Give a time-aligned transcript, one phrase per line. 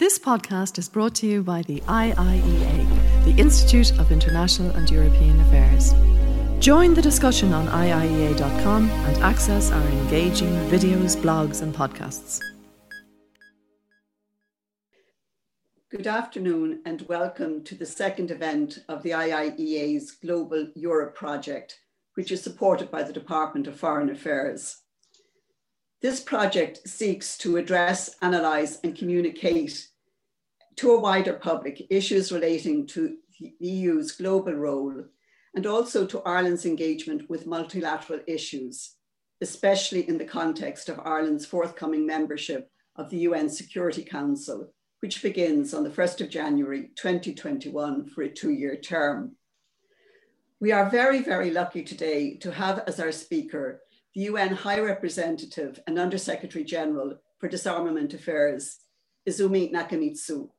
[0.00, 5.38] This podcast is brought to you by the IIEA, the Institute of International and European
[5.42, 5.92] Affairs.
[6.58, 12.40] Join the discussion on IIEA.com and access our engaging videos, blogs, and podcasts.
[15.90, 21.78] Good afternoon and welcome to the second event of the IIEA's Global Europe Project,
[22.14, 24.78] which is supported by the Department of Foreign Affairs.
[26.00, 29.89] This project seeks to address, analyse, and communicate
[30.76, 35.04] to a wider public issues relating to the EU's global role
[35.54, 38.94] and also to Ireland's engagement with multilateral issues,
[39.40, 45.74] especially in the context of Ireland's forthcoming membership of the UN Security Council, which begins
[45.74, 49.36] on the 1st of January 2021 for a two year term.
[50.60, 53.80] We are very, very lucky today to have as our speaker
[54.14, 58.78] the UN High Representative and Undersecretary General for Disarmament Affairs,
[59.28, 60.50] Izumi Nakamitsu.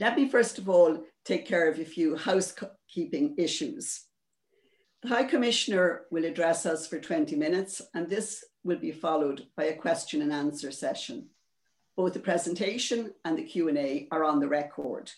[0.00, 4.04] Let me first of all take care of a few housekeeping issues.
[5.02, 9.64] The High Commissioner will address us for 20 minutes and this will be followed by
[9.64, 11.30] a question and answer session.
[11.96, 15.10] Both the presentation and the Q&A are on the record.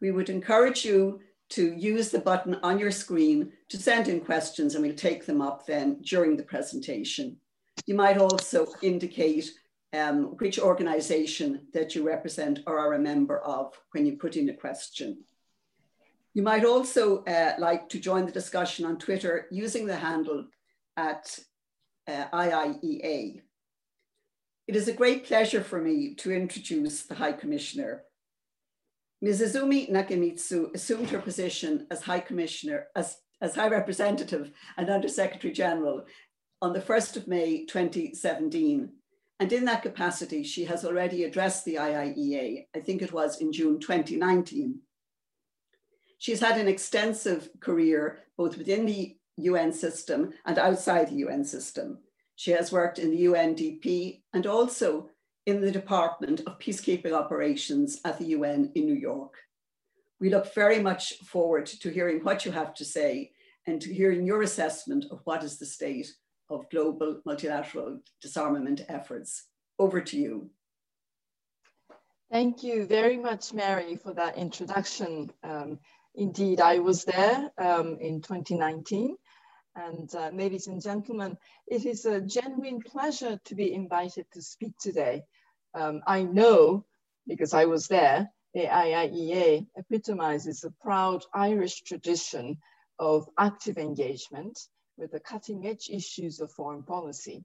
[0.00, 1.20] We would encourage you
[1.50, 5.42] to use the button on your screen to send in questions and we'll take them
[5.42, 7.36] up then during the presentation.
[7.86, 9.50] You might also indicate
[9.92, 14.48] um, which organization that you represent or are a member of when you put in
[14.48, 15.24] a question.
[16.34, 20.46] You might also uh, like to join the discussion on Twitter using the handle
[20.96, 21.38] at
[22.08, 23.42] uh, IIEA.
[24.66, 28.04] It is a great pleasure for me to introduce the High Commissioner.
[29.20, 29.42] Ms.
[29.42, 35.52] Izumi Nakamitsu assumed her position as High Commissioner, as, as High Representative and Under Secretary
[35.52, 36.06] General
[36.62, 38.88] on the 1st of May 2017
[39.42, 43.52] and in that capacity, she has already addressed the IIEA, I think it was in
[43.52, 44.78] June 2019.
[46.18, 51.98] She's had an extensive career both within the UN system and outside the UN system.
[52.36, 55.10] She has worked in the UNDP and also
[55.44, 59.34] in the Department of Peacekeeping Operations at the UN in New York.
[60.20, 63.32] We look very much forward to hearing what you have to say
[63.66, 66.12] and to hearing your assessment of what is the state
[66.50, 69.44] of global multilateral disarmament efforts.
[69.78, 70.50] Over to you.
[72.30, 75.30] Thank you very much, Mary, for that introduction.
[75.42, 75.78] Um,
[76.14, 79.16] indeed, I was there um, in 2019.
[79.74, 81.36] And uh, ladies and gentlemen,
[81.66, 85.22] it is a genuine pleasure to be invited to speak today.
[85.74, 86.84] Um, I know,
[87.26, 92.58] because I was there, the IIEA epitomizes a proud Irish tradition
[92.98, 94.58] of active engagement
[95.02, 97.44] with the cutting edge issues of foreign policy.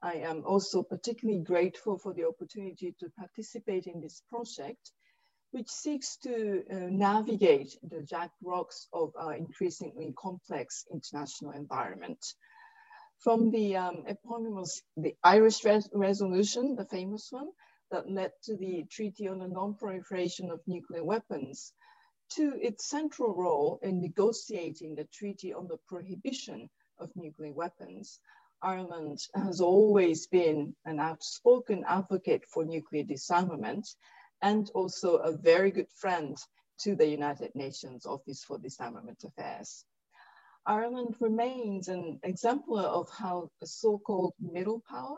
[0.00, 4.92] I am also particularly grateful for the opportunity to participate in this project,
[5.50, 8.06] which seeks to uh, navigate the
[8.40, 12.24] rocks of our increasingly complex international environment.
[13.18, 17.48] From the um, eponymous, the Irish res resolution, the famous one,
[17.90, 21.72] that led to the Treaty on the Non-Proliferation of Nuclear Weapons,
[22.36, 26.70] to its central role in negotiating the Treaty on the Prohibition
[27.02, 28.20] of nuclear weapons,
[28.62, 33.88] Ireland has always been an outspoken advocate for nuclear disarmament
[34.40, 36.36] and also a very good friend
[36.80, 39.84] to the United Nations Office for Disarmament Affairs.
[40.64, 45.16] Ireland remains an exemplar of how a so-called middle power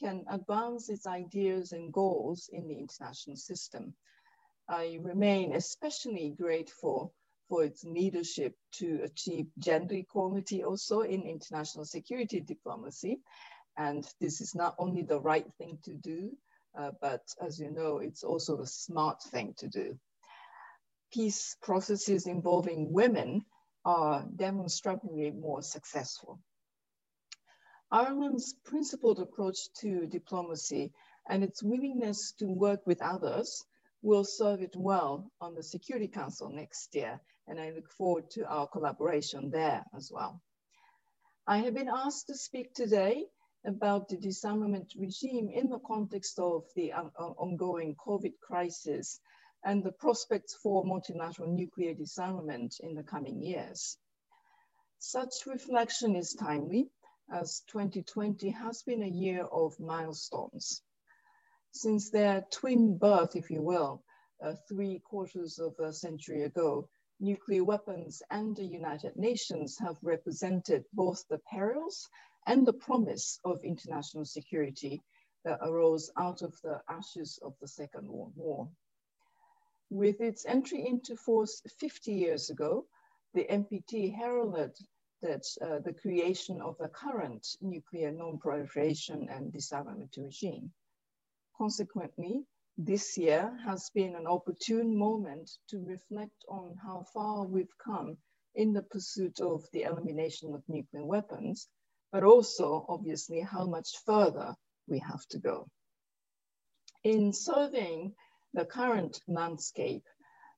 [0.00, 3.94] can advance its ideas and goals in the international system.
[4.68, 7.14] I remain especially grateful
[7.50, 13.18] for its leadership to achieve gender equality also in international security diplomacy.
[13.76, 16.30] And this is not only the right thing to do,
[16.78, 19.98] uh, but as you know, it's also the smart thing to do.
[21.12, 23.44] Peace processes involving women
[23.84, 26.38] are demonstrably more successful.
[27.90, 30.92] Ireland's principled approach to diplomacy
[31.28, 33.64] and its willingness to work with others
[34.02, 37.20] will serve it well on the Security Council next year
[37.50, 40.40] and I look forward to our collaboration there as well.
[41.48, 43.26] I have been asked to speak today
[43.66, 49.20] about the disarmament regime in the context of the uh, ongoing COVID crisis
[49.64, 53.98] and the prospects for multilateral nuclear disarmament in the coming years.
[55.00, 56.88] Such reflection is timely
[57.32, 60.82] as 2020 has been a year of milestones.
[61.72, 64.04] Since their twin birth, if you will,
[64.40, 66.88] uh, three quarters of a century ago,
[67.20, 72.08] nuclear weapons and the United Nations have represented both the perils
[72.46, 75.02] and the promise of international security
[75.44, 78.68] that arose out of the ashes of the Second World War.
[79.90, 82.86] With its entry into force 50 years ago,
[83.34, 84.76] the NPT heralded
[85.22, 90.72] that uh, the creation of the current nuclear non-proliferation and disarmament regime.
[91.56, 92.44] Consequently,
[92.84, 98.16] this year has been an opportune moment to reflect on how far we've come
[98.54, 101.68] in the pursuit of the elimination of nuclear weapons,
[102.10, 104.54] but also obviously how much further
[104.88, 105.68] we have to go.
[107.04, 108.14] In surveying
[108.54, 110.04] the current landscape,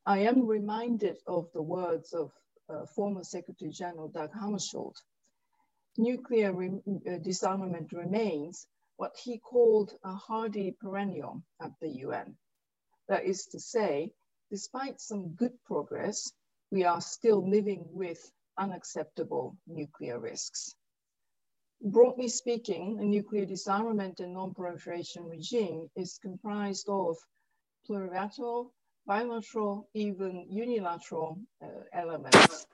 [0.06, 2.30] I am reminded of the words of
[2.68, 4.94] uh, former Secretary General Dag Hammarskjöld.
[5.98, 8.66] Nuclear re uh, disarmament remains
[8.96, 12.36] what he called a hardy perennial at the UN.
[13.08, 14.12] That is to say,
[14.50, 16.32] despite some good progress,
[16.70, 20.74] we are still living with unacceptable nuclear risks.
[21.84, 27.16] Broadly speaking, a nuclear disarmament and non-proliferation regime is comprised of
[27.86, 28.70] plurilateral,
[29.04, 32.66] bilateral, even unilateral uh, elements.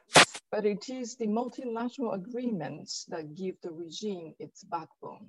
[0.50, 5.28] But it is the multilateral agreements that give the regime its backbone.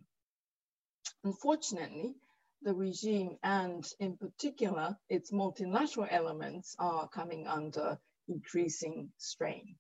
[1.24, 2.16] Unfortunately,
[2.62, 9.75] the regime and in particular its multilateral elements are coming under increasing strain.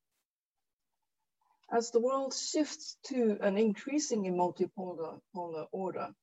[1.71, 6.15] As the world shifts to an increasingly multipolar polar order,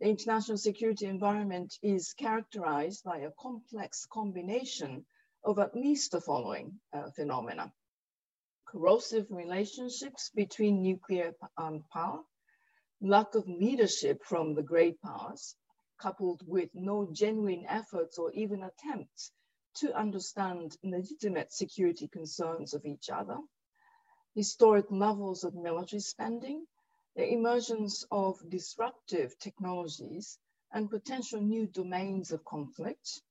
[0.00, 5.04] the international security environment is characterized by a complex combination
[5.44, 7.72] of at least the following uh, phenomena.
[8.66, 12.24] Corrosive relationships between nuclear um, power,
[13.00, 15.56] lack of leadership from the great powers,
[15.98, 19.32] coupled with no genuine efforts or even attempts
[19.74, 23.38] to understand legitimate security concerns of each other,
[24.34, 26.66] historic levels of military spending,
[27.16, 30.38] the emergence of disruptive technologies
[30.72, 33.22] and potential new domains of conflict,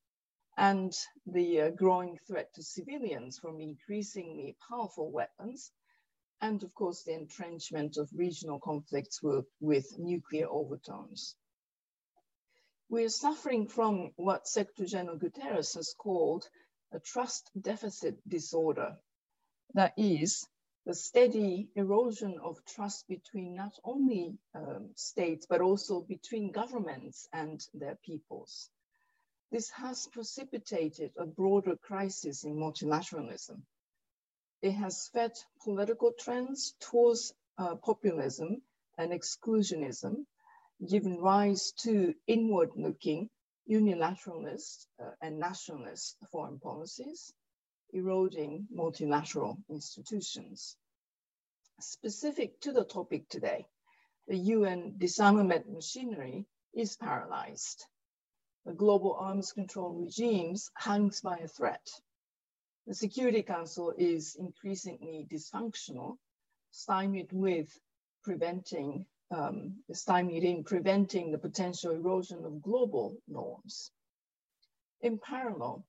[0.57, 0.93] and
[1.25, 5.71] the uh, growing threat to civilians from increasingly powerful weapons,
[6.43, 11.37] and of course the entrenchment of regional conflicts with, with nuclear overtones.
[12.89, 16.49] We are suffering from what Secretary General Guterres has called
[16.91, 18.97] a trust deficit disorder.
[19.73, 20.45] That is,
[20.85, 27.65] the steady erosion of trust between not only um, states, but also between governments and
[27.73, 28.69] their peoples.
[29.49, 33.61] This has precipitated a broader crisis in multilateralism.
[34.63, 38.61] It has fed political trends towards uh, populism
[38.97, 40.25] and exclusionism,
[40.87, 43.29] given rise to inward-looking
[43.69, 47.33] unilateralist uh, and nationalist foreign policies,
[47.91, 50.77] eroding multilateral institutions.
[51.81, 53.67] Specific to the topic today,
[54.29, 57.85] the UN disarmament machinery is paralyzed.
[58.65, 61.81] The global arms control regimes hangs by a thread.
[62.85, 66.17] The Security Council is increasingly dysfunctional,
[66.71, 67.79] stymied with
[68.23, 73.89] preventing, um, stymied in preventing the potential erosion of global norms.
[74.99, 75.85] In parallel,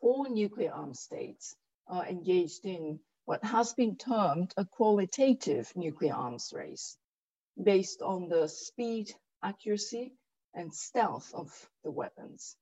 [0.00, 1.54] all nuclear armed states
[1.86, 6.96] are engaged in what has been termed a qualitative nuclear arms race
[7.62, 10.14] based on the speed, accuracy,
[10.54, 12.56] and stealth of the weapons.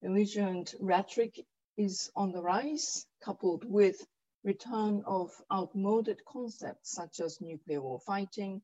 [0.00, 1.44] Belligerent rhetoric
[1.78, 4.04] is on the rise, coupled with
[4.44, 8.60] return of outmoded concepts such as nuclear war fighting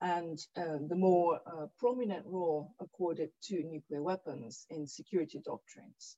[0.00, 6.16] and uh, the more uh, prominent role accorded to nuclear weapons in security doctrines.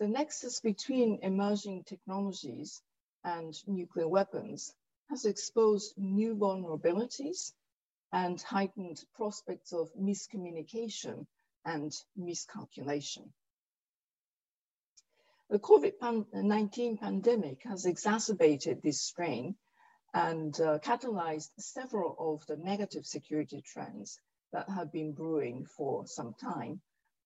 [0.00, 2.82] The nexus between emerging technologies
[3.22, 4.74] and nuclear weapons
[5.08, 7.52] has exposed new vulnerabilities
[8.12, 11.26] and heightened prospects of miscommunication
[11.64, 13.32] and miscalculation.
[15.50, 19.56] The COVID-19 pandemic has exacerbated this strain
[20.14, 24.18] and uh, catalyzed several of the negative security trends
[24.52, 26.80] that have been brewing for some time,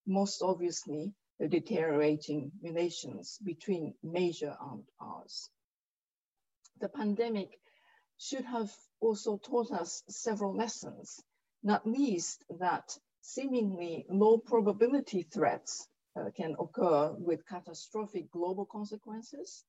[0.04, 5.48] most obviously the deteriorating relations between major armed powers.
[6.80, 7.60] The pandemic
[8.16, 8.70] should have
[9.00, 11.22] also taught us several lessons,
[11.62, 19.64] not least that seemingly low probability threats uh, can occur with catastrophic global consequences,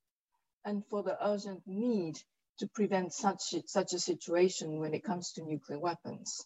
[0.66, 2.18] and for the urgent need
[2.60, 6.46] to prevent such, such a situation when it comes to nuclear weapons.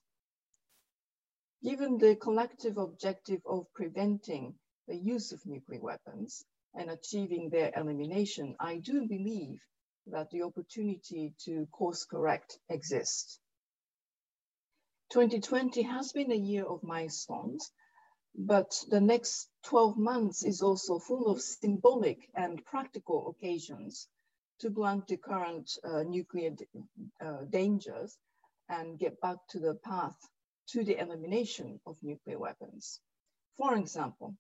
[1.64, 4.56] Given the collective objective of preventing
[4.88, 6.44] the use of nuclear weapons
[6.76, 9.60] and achieving their elimination, I do believe
[10.08, 13.40] that the opportunity to course correct exists.
[15.12, 17.72] 2020 has been a year of milestones,
[18.36, 24.08] but the next 12 months is also full of symbolic and practical occasions
[24.60, 26.52] to blunt the current uh, nuclear
[27.22, 28.18] uh, dangers
[28.70, 30.18] and get back to the path
[30.68, 33.00] to the elimination of nuclear weapons.
[33.58, 34.36] For example,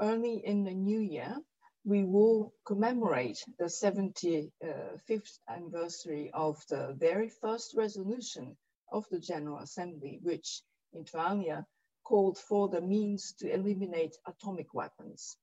[0.00, 1.36] early in the new year,
[1.84, 8.56] we will commemorate the 75th anniversary of the very first resolution
[8.90, 10.62] of the General Assembly, which
[10.94, 11.66] in alia
[12.04, 15.36] called for the means to eliminate atomic weapons.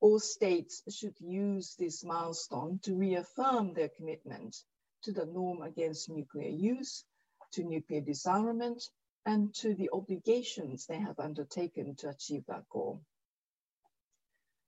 [0.00, 4.56] All states should use this milestone to reaffirm their commitment
[5.02, 7.04] to the norm against nuclear use,
[7.52, 8.82] to nuclear disarmament,
[9.26, 13.02] and to the obligations they have undertaken to achieve that goal.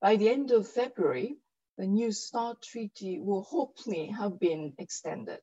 [0.01, 1.39] By the end of February,
[1.79, 5.41] the New START treaty will hopefully have been extended.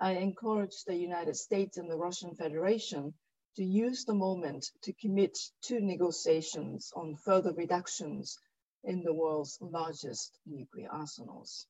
[0.00, 3.14] I encourage the United States and the Russian Federation
[3.58, 8.38] to use the moment to commit to negotiations on further reductions
[8.84, 11.66] in the world's largest nuclear arsenals.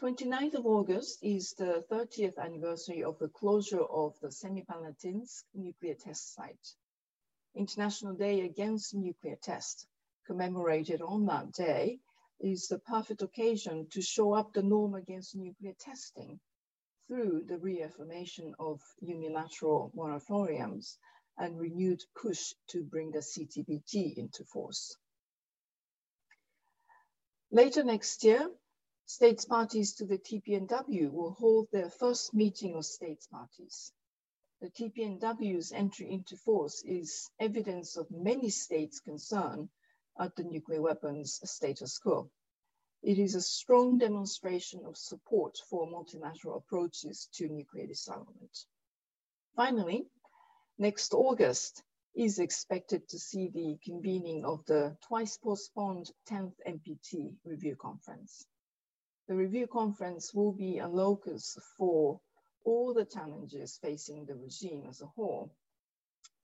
[0.00, 6.34] 29th of August is the 30th anniversary of the closure of the Semipalatinsk nuclear test
[6.34, 6.68] site.
[7.56, 9.88] International Day Against Nuclear Tests,
[10.24, 11.98] commemorated on that day,
[12.38, 16.38] is the perfect occasion to show up the norm against nuclear testing
[17.10, 20.96] through the reaffirmation of unilateral moratoriums
[21.38, 24.96] and renewed push to bring the CTBT into force.
[27.50, 28.48] Later next year,
[29.06, 33.92] States parties to the TPNW will hold their first meeting of states parties.
[34.60, 39.68] The TPNW's entry into force is evidence of many states' concern
[40.16, 42.30] at the nuclear weapons status quo.
[43.02, 48.66] It is a strong demonstration of support for multilateral approaches to nuclear disarmament.
[49.56, 50.06] Finally,
[50.76, 51.82] next August
[52.14, 58.46] is expected to see the convening of the twice postponed 10th NPT review conference.
[59.28, 62.20] The review conference will be a locus for
[62.64, 65.54] all the challenges facing the regime as a whole.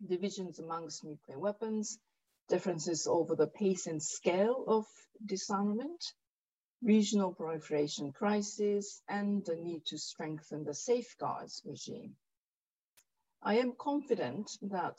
[0.07, 1.99] Divisions amongst nuclear weapons,
[2.49, 4.87] differences over the pace and scale of
[5.25, 6.15] disarmament,
[6.83, 12.16] regional proliferation crisis, and the need to strengthen the safeguards regime.
[13.42, 14.99] I am confident that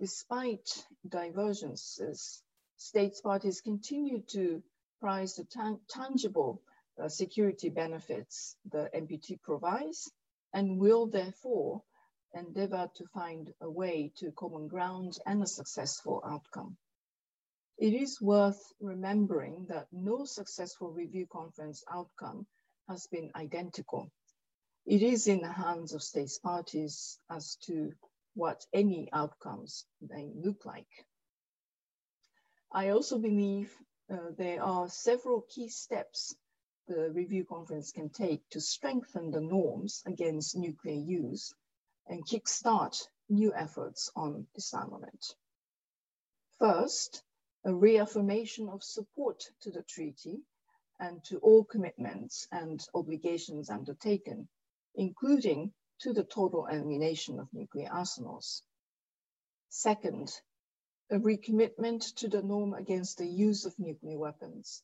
[0.00, 2.42] despite divergences,
[2.76, 4.62] states parties continue to
[5.00, 5.46] prize the
[5.88, 6.62] tangible
[6.98, 10.10] uh, security benefits the NPT provides
[10.52, 11.82] and will therefore
[12.34, 16.76] endeavor to find a way to common ground and a successful outcome.
[17.78, 22.46] It is worth remembering that no successful review conference outcome
[22.88, 24.10] has been identical.
[24.84, 27.92] It is in the hands of states parties as to
[28.34, 31.06] what any outcomes may look like.
[32.70, 33.76] I also believe
[34.10, 36.34] uh, there are several key steps
[36.88, 41.54] the review conference can take to strengthen the norms against nuclear use
[42.06, 45.34] and kickstart new efforts on disarmament.
[46.58, 47.22] First,
[47.64, 50.42] a reaffirmation of support to the treaty
[50.98, 54.48] and to all commitments and obligations undertaken,
[54.94, 58.62] including to the total elimination of nuclear arsenals.
[59.68, 60.32] Second,
[61.10, 64.82] a recommitment to the norm against the use of nuclear weapons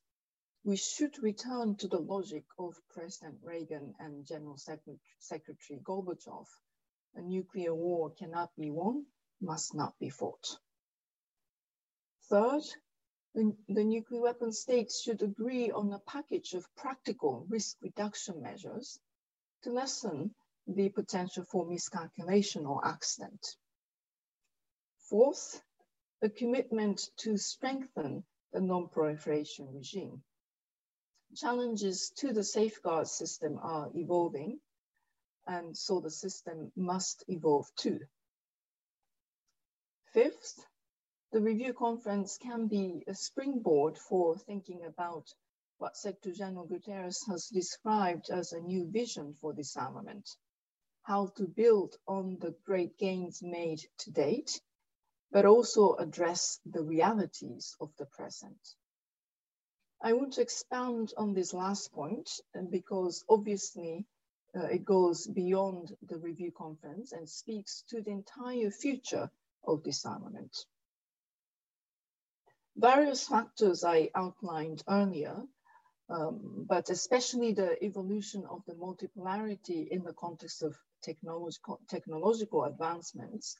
[0.64, 6.46] we should return to the logic of President Reagan and General Secretary Gorbachev.
[7.14, 9.06] A nuclear war cannot be won,
[9.40, 10.58] must not be fought.
[12.30, 12.62] Third,
[13.34, 19.00] the, the nuclear weapon states should agree on a package of practical risk reduction measures
[19.62, 20.34] to lessen
[20.66, 23.56] the potential for miscalculation or accident.
[25.08, 25.62] Fourth,
[26.20, 30.22] a commitment to strengthen the non-proliferation regime
[31.36, 34.58] challenges to the safeguard system are evolving,
[35.46, 38.00] and so the system must evolve too.
[40.12, 40.66] Fifth,
[41.30, 45.26] the review conference can be a springboard for thinking about
[45.76, 50.26] what Secretary General Guterres has described as a new vision for disarmament,
[51.02, 54.60] how to build on the great gains made to date,
[55.30, 58.58] but also address the realities of the present.
[60.00, 62.30] I want to expand on this last point
[62.70, 64.06] because obviously
[64.56, 69.30] uh, it goes beyond the review conference and speaks to the entire future
[69.64, 70.56] of disarmament.
[72.80, 75.42] Various factors I outlined earlier,
[76.08, 83.56] um, but especially the evolution of the multipolarity in the context of technological, technological advancements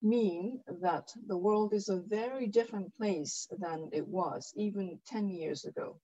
[0.00, 5.64] mean that the world is a very different place than it was even 10 years
[5.64, 6.00] ago.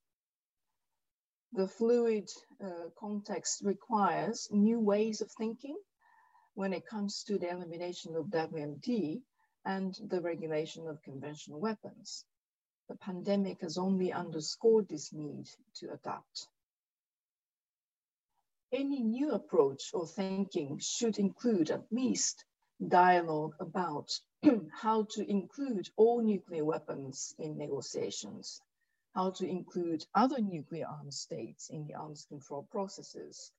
[1.53, 2.29] The fluid
[2.61, 5.79] uh, context requires new ways of thinking
[6.55, 9.23] when it comes to the elimination of WMD
[9.65, 12.25] and the regulation of conventional weapons.
[12.89, 16.49] The pandemic has only underscored this need to adapt.
[18.73, 22.45] Any new approach or thinking should include at least
[22.87, 24.11] dialogue about
[24.73, 28.61] how to include all nuclear weapons in negotiations
[29.15, 33.53] how to include other nuclear armed states in the arms control processes,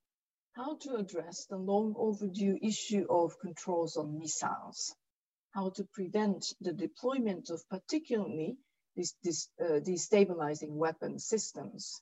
[0.54, 4.96] how to address the long overdue issue of controls on missiles,
[5.52, 8.58] how to prevent the deployment of particularly
[8.96, 12.02] these, this, uh, destabilizing weapon systems,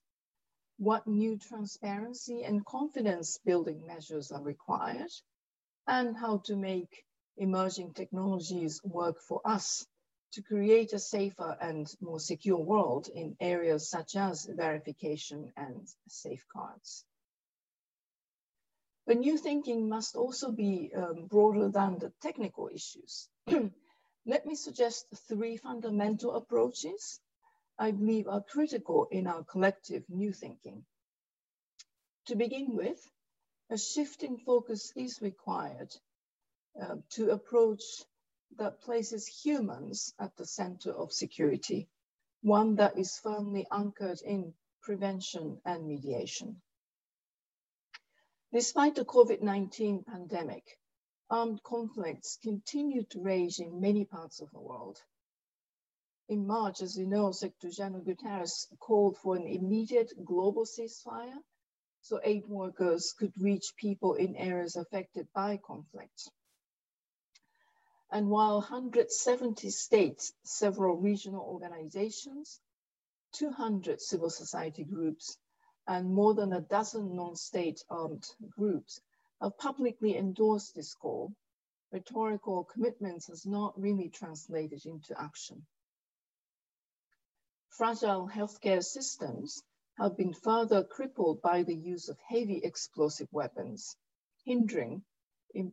[0.78, 5.12] what new transparency and confidence building measures are required,
[5.88, 7.06] and how to make
[7.38, 9.86] emerging technologies work for us
[10.34, 17.06] to create a safer and more secure world in areas such as verification and safeguards.
[19.06, 23.28] But new thinking must also be um, broader than the technical issues.
[24.26, 27.20] Let me suggest three fundamental approaches
[27.78, 30.86] I believe are critical in our collective new thinking.
[32.28, 33.00] To begin with,
[33.72, 35.96] a shift in focus is required
[36.80, 37.82] uh, to approach
[38.58, 41.90] that places humans at the center of security,
[42.42, 46.62] one that is firmly anchored in prevention and mediation.
[48.54, 50.78] Despite the COVID-19 pandemic,
[51.32, 55.02] armed conflicts continue to rage in many parts of the world.
[56.28, 61.38] In March, as you know, Secretary General Guterres called for an immediate global ceasefire
[62.02, 66.30] so aid workers could reach people in areas affected by conflict.
[68.12, 72.60] And while 170 states, several regional organizations,
[73.36, 75.38] 200 civil society groups,
[75.88, 79.00] and more than a dozen non-state armed groups
[79.42, 81.34] have publicly endorsed this call,
[81.92, 85.66] rhetorical commitments has not really translated into action.
[87.70, 89.64] Fragile healthcare systems
[89.98, 93.96] have been further crippled by the use of heavy explosive weapons,
[94.46, 95.04] hindering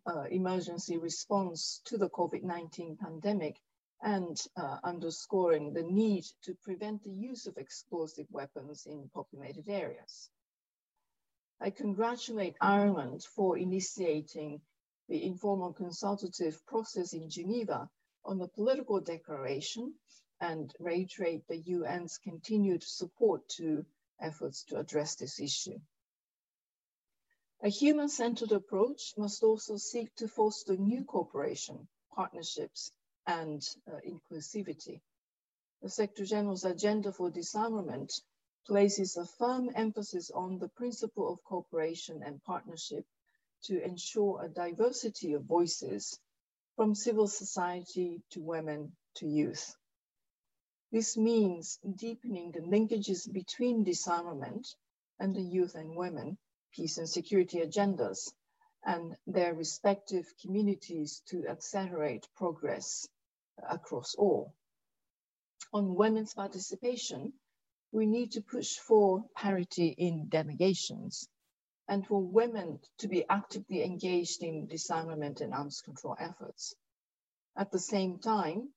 [0.07, 3.61] uh, emergency response to the COVID-19 pandemic
[4.03, 10.31] and uh, underscoring the need to prevent the use of explosive weapons in populated areas.
[11.61, 14.61] I congratulate Ireland for initiating
[15.09, 17.91] the informal consultative process in Geneva
[18.25, 19.95] on the political declaration
[20.41, 23.85] and reiterate the UN's continued support to
[24.21, 25.81] efforts to address this issue.
[27.61, 32.93] A human-centered approach must also seek to foster new cooperation, partnerships,
[33.27, 35.01] and uh, inclusivity.
[35.83, 38.13] The Secretary General's agenda for disarmament
[38.67, 43.07] places a firm emphasis on the principle of cooperation and partnership
[43.65, 46.19] to ensure a diversity of voices
[46.77, 49.75] from civil society to women to youth.
[50.93, 54.67] This means deepening the linkages between disarmament
[55.19, 56.39] and the youth and women
[56.73, 58.33] peace and security agendas
[58.85, 63.09] and their respective communities to accelerate progress
[63.69, 64.55] across all.
[65.73, 67.33] On women's participation,
[67.93, 71.29] we need to push for parity in delegations
[71.89, 76.75] and for women to be actively engaged in disarmament and arms control efforts.
[77.57, 78.69] At the same time,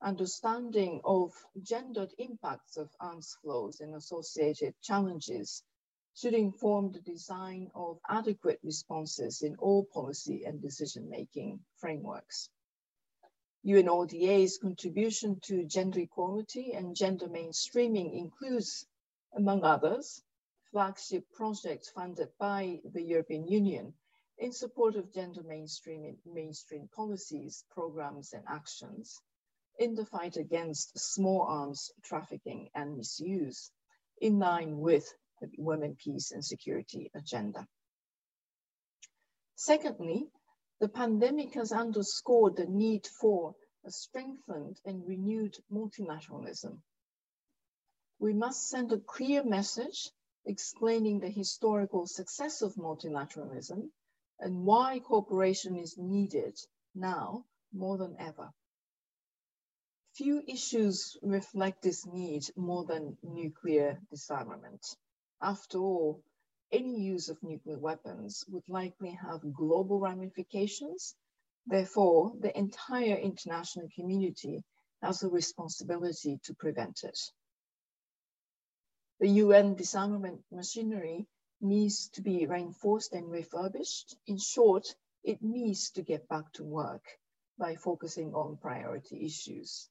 [0.00, 5.62] understanding of gendered impacts of arms flows and associated challenges
[6.14, 12.48] should inform the design of adequate responses in all policy and decision-making frameworks.
[13.66, 18.86] UNODA's contribution to gender equality and gender mainstreaming includes,
[19.34, 20.22] among others,
[20.70, 23.92] flagship projects funded by the European Union
[24.38, 29.20] in support of gender mainstream, mainstream policies, programs, and actions
[29.80, 33.72] in the fight against small arms trafficking and misuse,
[34.20, 37.66] in line with the women, peace, and security agenda.
[39.56, 40.28] Secondly,
[40.78, 46.78] the pandemic has underscored the need for a strengthened and renewed multilateralism.
[48.18, 50.10] We must send a clear message
[50.44, 53.90] explaining the historical success of multilateralism
[54.38, 56.58] and why cooperation is needed
[56.94, 58.52] now more than ever.
[60.14, 64.84] Few issues reflect this need more than nuclear disarmament.
[65.42, 66.22] After all,
[66.72, 71.14] any use of nuclear weapons would likely have global ramifications.
[71.66, 74.64] Therefore, the entire international community
[75.02, 77.18] has a responsibility to prevent it.
[79.18, 81.26] The UN disarmament machinery
[81.60, 84.16] needs to be reinforced and refurbished.
[84.26, 87.04] In short, it needs to get back to work
[87.58, 89.88] by focusing on priority issues.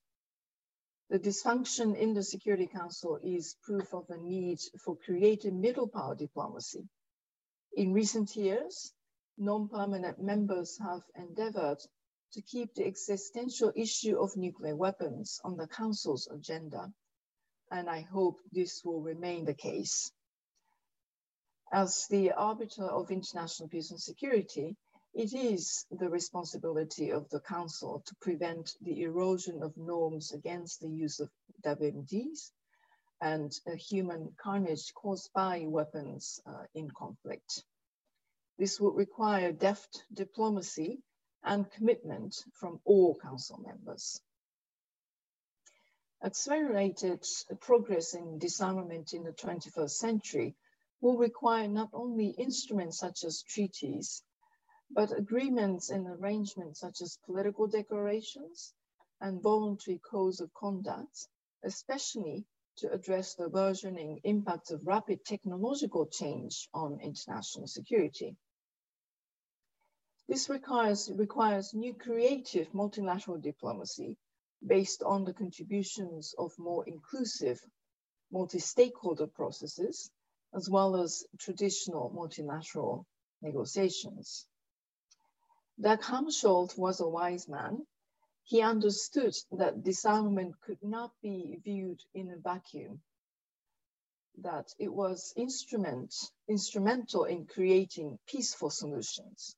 [1.10, 6.16] The dysfunction in the Security Council is proof of a need for creative middle power
[6.16, 6.90] diplomacy.
[7.74, 8.92] In recent years,
[9.38, 11.80] non-permanent members have endeavored
[12.32, 16.92] to keep the existential issue of nuclear weapons on the Council's agenda,
[17.70, 20.12] and I hope this will remain the case.
[21.72, 24.76] As the arbiter of international peace and security,
[25.16, 30.90] it is the responsibility of the Council to prevent the erosion of norms against the
[30.90, 31.30] use of
[31.64, 32.52] WMDs
[33.22, 37.64] and human carnage caused by weapons uh, in conflict.
[38.58, 41.02] This would require deft diplomacy
[41.44, 44.20] and commitment from all Council members.
[46.22, 47.24] Accelerated
[47.62, 50.56] progress in disarmament in the 21st century
[51.00, 54.22] will require not only instruments such as treaties,
[54.96, 58.74] but agreements and arrangements such as political declarations
[59.20, 61.28] and voluntary codes of conduct,
[61.66, 62.46] especially
[62.78, 68.38] to address the burgeoning impact of rapid technological change on international security.
[70.30, 74.18] This requires, requires new creative multilateral diplomacy
[74.66, 77.60] based on the contributions of more inclusive
[78.32, 80.10] multi-stakeholder processes,
[80.54, 83.06] as well as traditional multilateral
[83.42, 84.48] negotiations.
[85.78, 87.86] Dag Hammarskjöld was a wise man.
[88.44, 93.04] He understood that disarmament could not be viewed in a vacuum,
[94.38, 96.16] that it was instrument,
[96.48, 99.58] instrumental in creating peaceful solutions.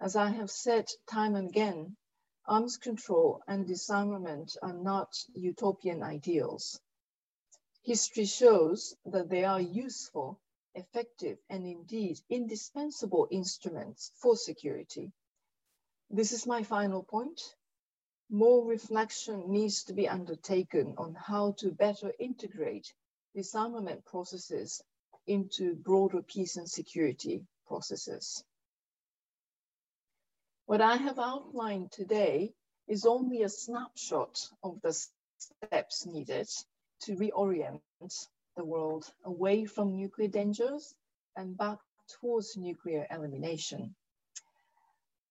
[0.00, 1.96] As I have said time and again,
[2.44, 6.80] arms control and disarmament are not utopian ideals.
[7.82, 10.40] History shows that they are useful,
[10.74, 15.12] effective, and indeed indispensable instruments for security.
[16.10, 17.40] This is my final point.
[18.30, 22.94] More reflection needs to be undertaken on how to better integrate
[23.34, 24.82] disarmament processes
[25.26, 28.42] into broader peace and security processes.
[30.64, 32.54] What I have outlined today
[32.86, 34.92] is only a snapshot of the
[35.38, 36.48] steps needed
[37.02, 37.82] to reorient
[38.56, 40.94] the world away from nuclear dangers
[41.36, 43.94] and back towards nuclear elimination.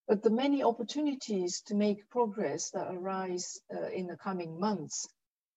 [0.08, 5.06] But the many opportunities to make progress that arise uh, in the coming months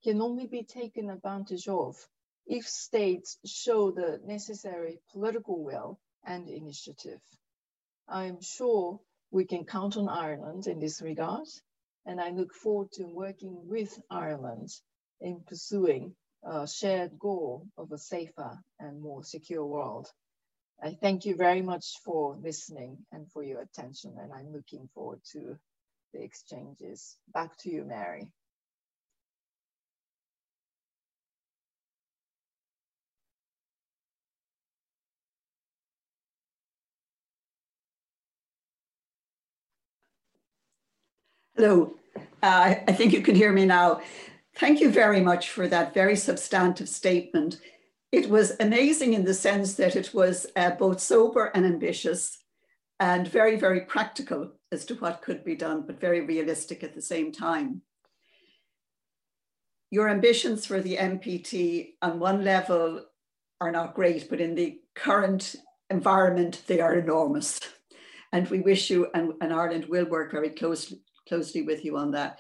[0.03, 1.97] can only be taken advantage of
[2.47, 7.21] if states show the necessary political will and initiative.
[8.09, 11.47] I am sure we can count on Ireland in this regard,
[12.05, 14.71] and I look forward to working with Ireland
[15.21, 20.09] in pursuing a shared goal of a safer and more secure world.
[20.83, 25.21] I thank you very much for listening and for your attention, and I'm looking forward
[25.33, 25.59] to
[26.15, 27.17] the exchanges.
[27.35, 28.33] Back to you, Mary.
[41.57, 41.95] Hello,
[42.43, 44.01] uh, I think you can hear me now.
[44.57, 47.61] Thank you very much for that very substantive statement
[48.13, 52.39] it was amazing in the sense that it was uh, both sober and ambitious
[52.99, 57.03] and very, very practical as to what could be done, but very realistic at the
[57.03, 57.83] same time.
[59.91, 63.05] Your ambitions for the NPT on one level
[63.61, 65.57] are not great, but in the current
[65.89, 67.61] environment, they are enormous.
[68.33, 72.13] And we wish you, and, and Ireland will work very closely, closely with you on
[72.13, 72.39] that.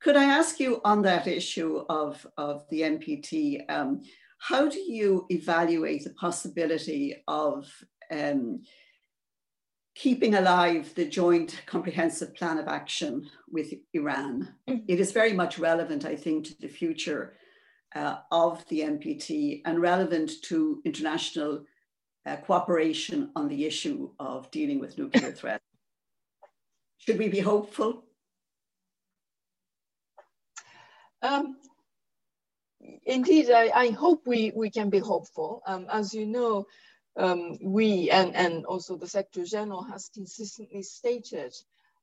[0.00, 3.68] Could I ask you on that issue of, of the NPT?
[3.68, 4.02] Um,
[4.38, 7.68] how do you evaluate the possibility of
[8.10, 8.62] um,
[9.94, 14.54] keeping alive the joint comprehensive plan of action with Iran?
[14.68, 14.84] Mm.
[14.88, 17.34] It is very much relevant, I think, to the future
[17.94, 21.64] uh, of the NPT and relevant to international
[22.26, 25.64] uh, cooperation on the issue of dealing with nuclear threats.
[26.98, 28.04] Should we be hopeful?
[31.22, 31.56] Um,
[33.04, 35.62] indeed, I, I, hope we, we can be hopeful.
[35.66, 36.66] Um, as you know,
[37.16, 41.54] um, we and, and also the Secretary General has consistently stated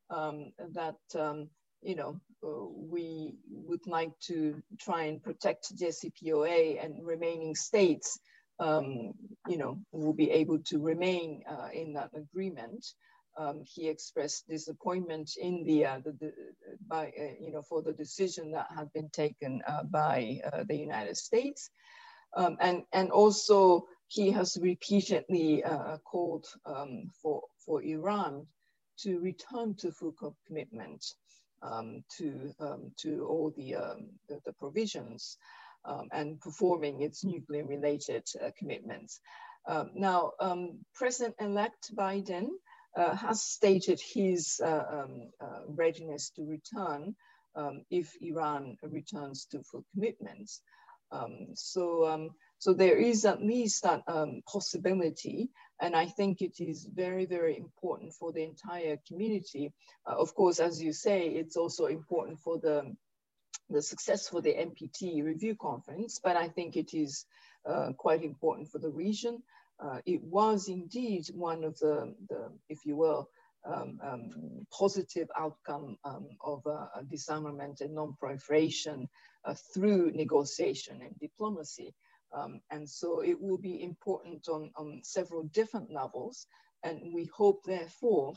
[0.09, 1.49] um, that, um,
[1.81, 8.19] you know, we would like to try and protect JCPOA and remaining states
[8.59, 9.13] um,
[9.47, 12.85] you know, will be able to remain uh, in that agreement.
[13.35, 16.33] Um, he expressed disappointment in the, uh, the, the
[16.87, 20.75] by uh, you know for the decision that had been taken uh, by uh, the
[20.75, 21.69] United States,
[22.37, 28.45] um, and and also he has repeatedly uh, called um, for for Iran
[28.99, 30.13] to return to full
[30.45, 31.03] commitment
[31.63, 35.37] um, to um, to all the, um, the, the provisions
[36.11, 39.19] and performing its nuclear related uh, commitments.
[39.95, 40.31] Now,
[40.93, 42.47] President-elect Biden
[42.95, 47.15] uh, has stated his uh, um, uh, readiness to return
[47.55, 50.61] um, if Iran returns to full commitments.
[51.53, 54.03] so, so there is at least that
[54.51, 55.49] possibility
[55.83, 59.73] and I think it is very, very important for the entire community.
[60.07, 62.95] Uh, of course, as you say, it's also important for the
[63.69, 67.25] the success for the NPT review conference, but I think it is
[67.65, 69.41] uh, quite important for the region.
[69.79, 73.29] Uh, it was indeed one of the, the if you will,
[73.65, 79.07] um, um, positive outcome um, of uh, disarmament and non-proliferation
[79.45, 81.93] uh, through negotiation and diplomacy.
[82.35, 86.47] Um, and so it will be important on, on several different levels.
[86.83, 88.33] And we hope, therefore,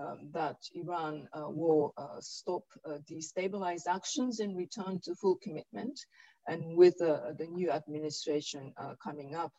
[0.00, 5.98] um, that Iran uh, will uh, stop uh, destabilized actions and return to full commitment.
[6.46, 9.52] And with the new administration uh, coming up,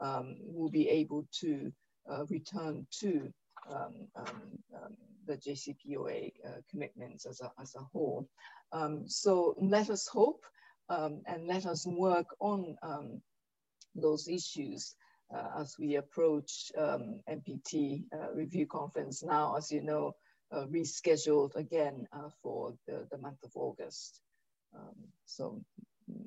[0.00, 1.72] um, we'll be able to
[2.10, 3.32] uh, return to
[3.70, 4.42] um, um,
[4.74, 8.28] um the JCPOA uh, commitments as a, as a whole.
[8.72, 10.44] Um, so let us hope
[10.88, 12.76] and let us work on
[13.94, 14.96] those issues
[15.34, 20.14] uh, as we approach um, NPT uh, review conference now, as you know,
[20.52, 22.06] uh, rescheduled again
[22.42, 24.20] for the, the month of August.
[24.74, 25.62] Um, so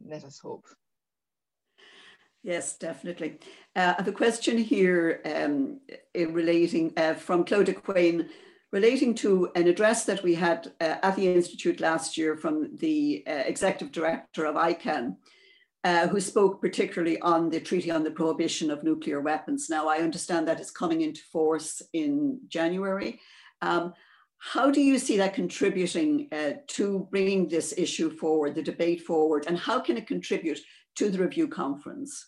[0.05, 0.65] let us hope.
[2.45, 3.39] Yes, definitely.
[3.75, 5.79] Uh, the question here um,
[6.13, 8.29] relating uh, from Claudia Quain,
[8.71, 13.23] relating to an address that we had uh, at the Institute last year from the
[13.25, 15.15] Executive Director of ICAN,
[15.83, 19.67] uh, who spoke particularly on the Treaty on the Prohibition of Nuclear Weapons.
[19.67, 23.19] Now, I understand that is coming into force in January.
[23.63, 23.91] Um,
[24.37, 29.45] how do you see that contributing uh, to bringing this issue forward, the debate forward,
[29.47, 30.59] and how can it contribute
[30.97, 32.27] to the review conference?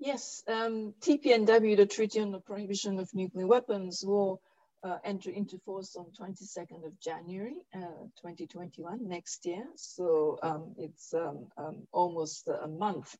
[0.00, 4.40] Yes, um, TPNW, the Treaty on the Prohibition of Nuclear Weapons, will
[4.84, 9.64] uh, enter into force on 22nd of January uh, 2021 next year.
[9.74, 13.16] So um, it's um, um, almost a month.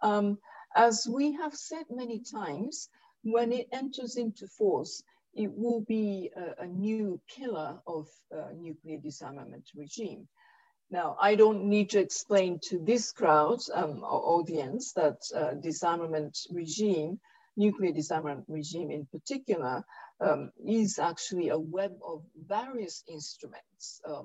[0.00, 0.38] Um,
[0.74, 2.88] as we have said many times,
[3.22, 5.02] when it enters into force,
[5.34, 10.26] it will be a, a new pillar of uh, nuclear disarmament regime.
[10.90, 17.20] Now, I don't need to explain to this crowd, um, audience, that uh, disarmament regime,
[17.58, 19.84] nuclear disarmament regime in particular,
[20.20, 24.22] um, is actually a web of various instruments, uh,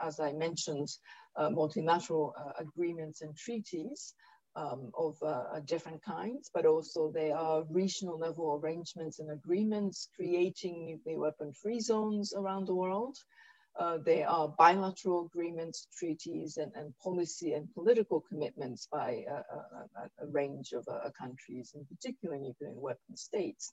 [0.00, 0.88] as I mentioned,
[1.36, 4.14] uh, multilateral uh, agreements and treaties
[4.56, 10.86] um, of uh, different kinds, but also there are regional level arrangements and agreements creating
[10.86, 13.16] nuclear weapon free zones around the world.
[13.78, 20.24] Uh, there are bilateral agreements, treaties, and, and policy and political commitments by a, a,
[20.24, 23.72] a range of uh, countries, in particular nuclear weapon states.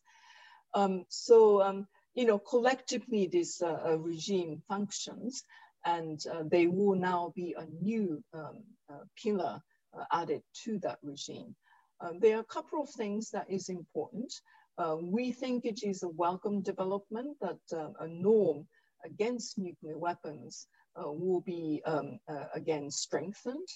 [0.74, 5.44] Um, so, um, you know, collectively this uh, uh, regime functions
[5.86, 9.62] and uh, they will now be a new um, uh, pillar
[9.98, 11.56] uh, added to that regime.
[12.00, 14.34] Um, there are a couple of things that is important.
[14.78, 18.68] Uh, we think it is a welcome development that a norm
[19.06, 22.20] against nuclear weapons will be um,
[22.54, 23.68] again strengthened.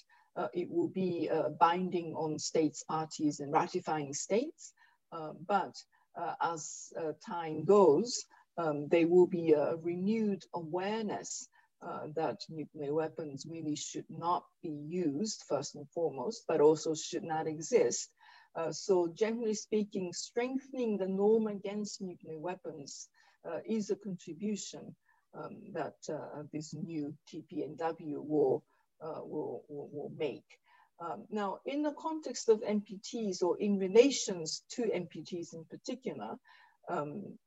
[0.52, 4.72] it will be binding on states, parties, and ratifying states.
[5.46, 5.74] but
[6.16, 8.24] uh, as uh, time goes,
[8.58, 11.48] um, there will be a renewed awareness
[11.82, 17.22] uh, that nuclear weapons really should not be used first and foremost, but also should
[17.22, 18.10] not exist.
[18.54, 23.08] Uh, so generally speaking, strengthening the norm against nuclear weapons
[23.46, 24.96] uh, is a contribution
[25.36, 28.64] um, that uh, this new TPNW will,
[29.00, 30.44] will, will, will make.
[30.98, 36.36] Um, now, in the context of NPTs or in relations to NPTs in particular,
[36.88, 37.38] um,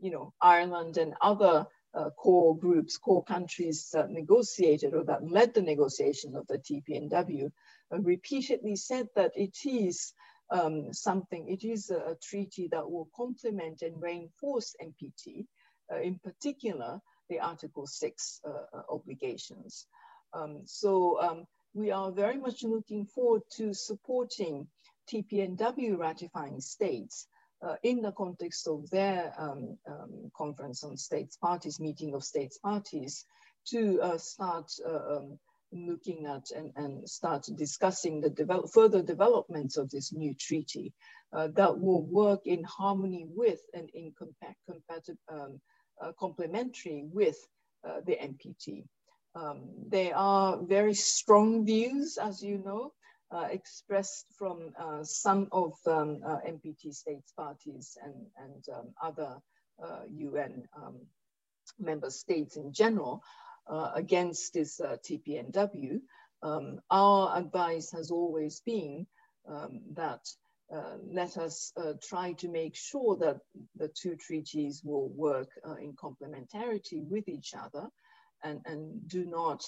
[0.00, 5.54] you know, Ireland and other uh, core groups, core countries that negotiated or that led
[5.54, 7.50] the negotiation of the TPNW
[7.92, 10.12] uh, repeatedly said that it is
[10.50, 15.46] um, something, it is a, a, treaty that will complement and reinforce NPT,
[15.92, 19.86] uh, in particular, the Article 6 uh, uh, obligations.
[20.32, 24.66] Um, so um, we are very much looking forward to supporting
[25.12, 27.26] TPNW ratifying states
[27.62, 32.58] uh, in the context of their um, um, conference on states parties, meeting of states
[32.58, 33.24] parties,
[33.68, 35.38] to uh, start uh, um,
[35.72, 40.92] looking at and, and start discussing the develop, further developments of this new treaty
[41.32, 44.54] uh, that will work in harmony with and in compa
[45.28, 45.60] um,
[46.18, 47.36] complementary with
[47.86, 48.84] uh, the NPT.
[49.34, 52.92] Um, there are very strong views, as you know,
[53.30, 59.36] uh, expressed from uh, some of um, uh, NPT states parties and, and um, other
[60.08, 60.96] UN uh, um,
[61.78, 63.22] member states in general
[63.66, 66.00] uh, against this uh, TPNW.
[66.42, 69.06] Um, our advice has always been
[69.48, 70.20] um, that
[71.12, 73.38] let us try to make sure that
[73.76, 75.48] the two treaties will work
[75.80, 77.88] in complementarity with each other
[78.42, 79.62] and, and do not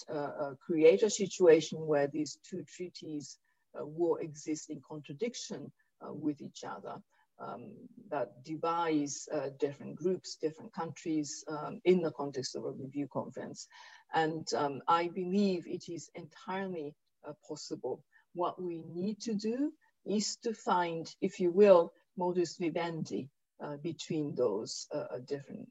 [0.61, 3.39] create a situation where these two treaties
[3.79, 6.97] uh, will exist in contradiction uh, with each other.
[7.41, 7.71] Um,
[8.11, 13.69] that divides uh, different groups, different countries um, in the context of a review conference.
[14.13, 16.95] And um, I believe it is entirely
[17.29, 18.03] uh, possible.
[18.35, 19.73] What we need to do
[20.07, 23.29] is to find, if you will, modus vivendi
[23.63, 25.69] uh, between those uh, different,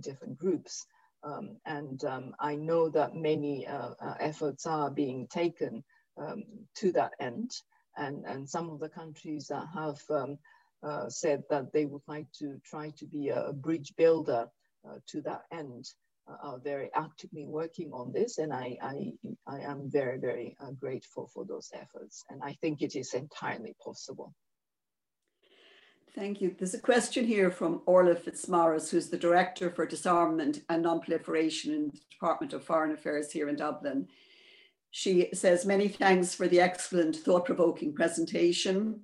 [0.00, 0.86] different groups.
[1.22, 3.66] Um, and um, I know that many
[4.20, 5.82] efforts are being taken
[6.16, 6.44] um,
[6.76, 7.50] to that end.
[7.96, 10.38] And, and some of the countries that have um,
[10.82, 14.46] uh, said that they would like to try to be a, bridge builder
[14.86, 15.86] uh, to that end
[16.28, 18.38] uh, are very actively working on this.
[18.38, 19.12] And I, I,
[19.46, 22.24] I am very, very uh, grateful for those efforts.
[22.30, 24.34] And I think it is entirely possible.
[26.14, 26.56] Thank you.
[26.58, 31.88] There's a question here from Orla Fitzmaurice, who's the Director for Disarmament and Non-Proliferation in
[31.88, 34.08] the Department of Foreign Affairs here in Dublin.
[34.90, 39.02] She says, many thanks for the excellent thought-provoking presentation.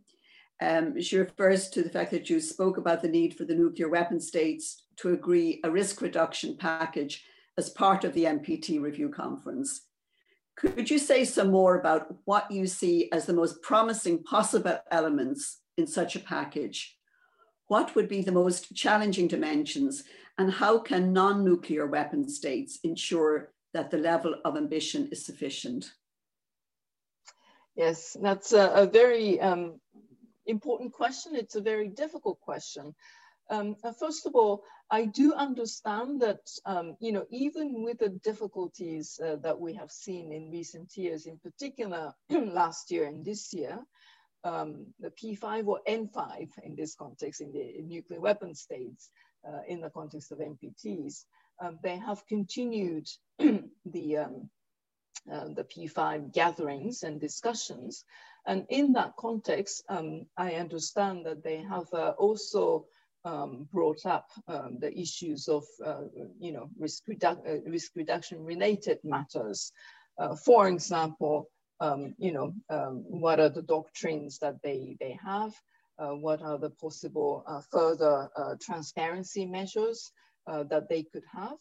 [0.62, 3.88] Um, she refers to the fact that you spoke about the need for the nuclear
[3.88, 7.24] weapon states to agree a risk reduction package
[7.58, 9.88] as part of the NPT review conference.
[10.56, 15.62] Could you say some more about what you see as the most promising possible elements
[15.76, 16.96] in such a package?
[17.66, 20.04] What would be the most challenging dimensions
[20.38, 25.90] and how can non-nuclear weapon states ensure that the level of ambition is sufficient?
[27.74, 29.80] Yes, that's a, a very um,
[30.46, 31.34] important question.
[31.34, 32.94] It's a very difficult question.
[33.50, 38.08] Um, uh, first of all, I do understand that, um, you know, even with the
[38.08, 43.52] difficulties uh, that we have seen in recent years, in particular last year and this
[43.52, 43.78] year,
[44.44, 49.10] um, the P5 or N5 in this context, in the nuclear weapon states,
[49.46, 51.24] uh, in the context of NPTs,
[51.60, 53.06] um, they have continued
[53.38, 54.26] the,
[55.30, 58.04] um, the P5 gatherings and discussions.
[58.46, 62.86] And in that context, um, I understand that they have uh, also
[63.24, 66.02] um, brought up um, the issues of, uh,
[66.40, 69.72] you know, risk, redu uh, risk reduction related matters.
[70.18, 71.48] Uh, for example,
[71.80, 72.52] um, you know,
[73.08, 75.52] what are the doctrines that they, they have?
[75.98, 78.28] Uh, what are the possible uh, further
[78.60, 80.10] transparency measures
[80.46, 81.58] that they could have.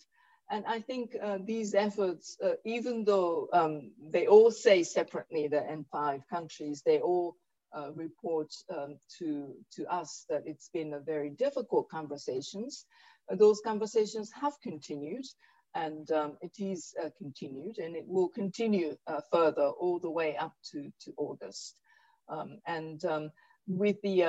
[0.52, 5.62] And I think uh, these efforts, uh, even though um, they all say separately, the
[5.62, 7.38] N5 countries, they all
[7.74, 12.86] uh, report um, to, to us that it's been a very difficult conversations.
[13.32, 15.24] Uh, those conversations have continued
[15.74, 20.36] and um, it is uh, continued and it will continue uh, further all the way
[20.36, 21.80] up to, to August.
[22.28, 23.32] Um, and um,
[23.68, 24.24] with the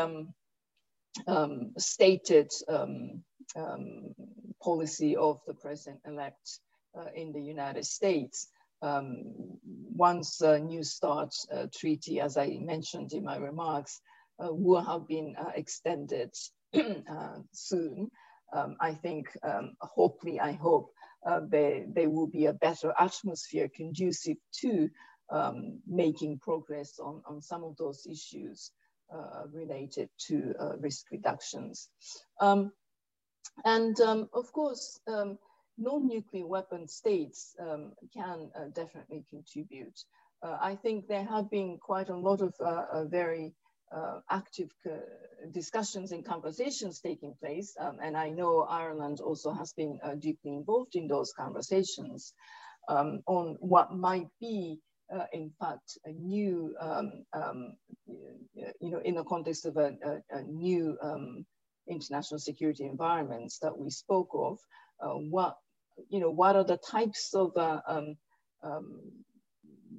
[1.27, 3.25] um, stated um,
[4.63, 6.61] policy of the president-elect
[6.99, 8.49] uh, in the United States.
[8.83, 9.23] Um,
[9.95, 14.01] once the New START uh, treaty, as I mentioned in my remarks,
[14.43, 16.35] uh, will have been uh, extended
[16.75, 18.11] uh, soon,
[18.53, 20.93] um, I think, um, hopefully, I hope
[21.25, 24.91] uh, there, there will be a better atmosphere conducive to
[25.31, 28.73] um, making progress on, on some of those issues
[29.53, 31.89] related to risk reductions.
[33.65, 35.39] And um, of course, um,
[35.79, 39.99] non-nuclear weapon states um, can uh, definitely contribute.
[40.43, 43.53] Uh, I think there have been quite a lot of uh, very
[43.95, 44.97] uh, active uh,
[45.53, 47.75] discussions and conversations taking place.
[47.79, 52.33] Um, and I know Ireland also has been uh, deeply involved in those conversations
[52.89, 54.81] um, on what might be
[55.13, 57.75] uh, in fact, a new, um, um,
[58.07, 61.45] you know, in the context of a, a, a new um,
[61.89, 64.59] international security environments that we spoke of,
[65.01, 65.57] uh, what,
[66.09, 68.17] you know, what are the types of uh, um,
[68.63, 69.01] um,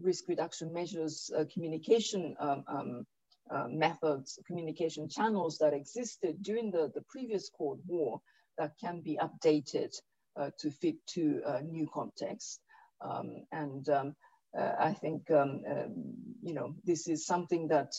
[0.01, 3.05] risk reduction measures, uh, communication um, um
[3.51, 8.19] uh, methods, communication channels that existed during the, the previous Cold War
[8.57, 9.93] that can be updated
[10.39, 12.61] uh, to fit to a new context.
[13.01, 14.15] Um, and um,
[14.57, 17.91] uh, I think, you know, this is something that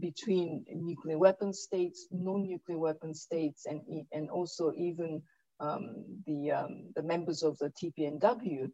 [0.00, 3.80] between nuclear weapon states, non-nuclear weapon states, and,
[4.12, 5.22] and also even
[5.60, 8.70] the, the members of the TPNW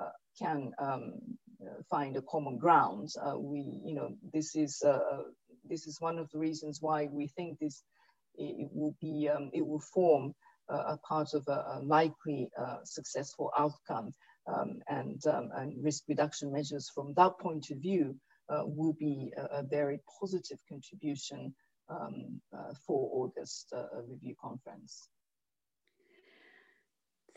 [0.00, 1.14] uh, can um,
[1.60, 3.10] uh, find a common ground.
[3.20, 4.82] Uh, we, you know, this is
[5.68, 7.82] this is one of the reasons why we think this
[8.36, 10.34] it, will be um, it will form
[10.68, 12.48] a part of a, a likely
[12.84, 14.12] successful outcome.
[14.46, 18.16] Um, and, um, and, risk reduction measures from that point of view uh,
[18.64, 21.54] will be a, a, very positive contribution
[21.90, 25.08] um, uh, for August uh, review conference.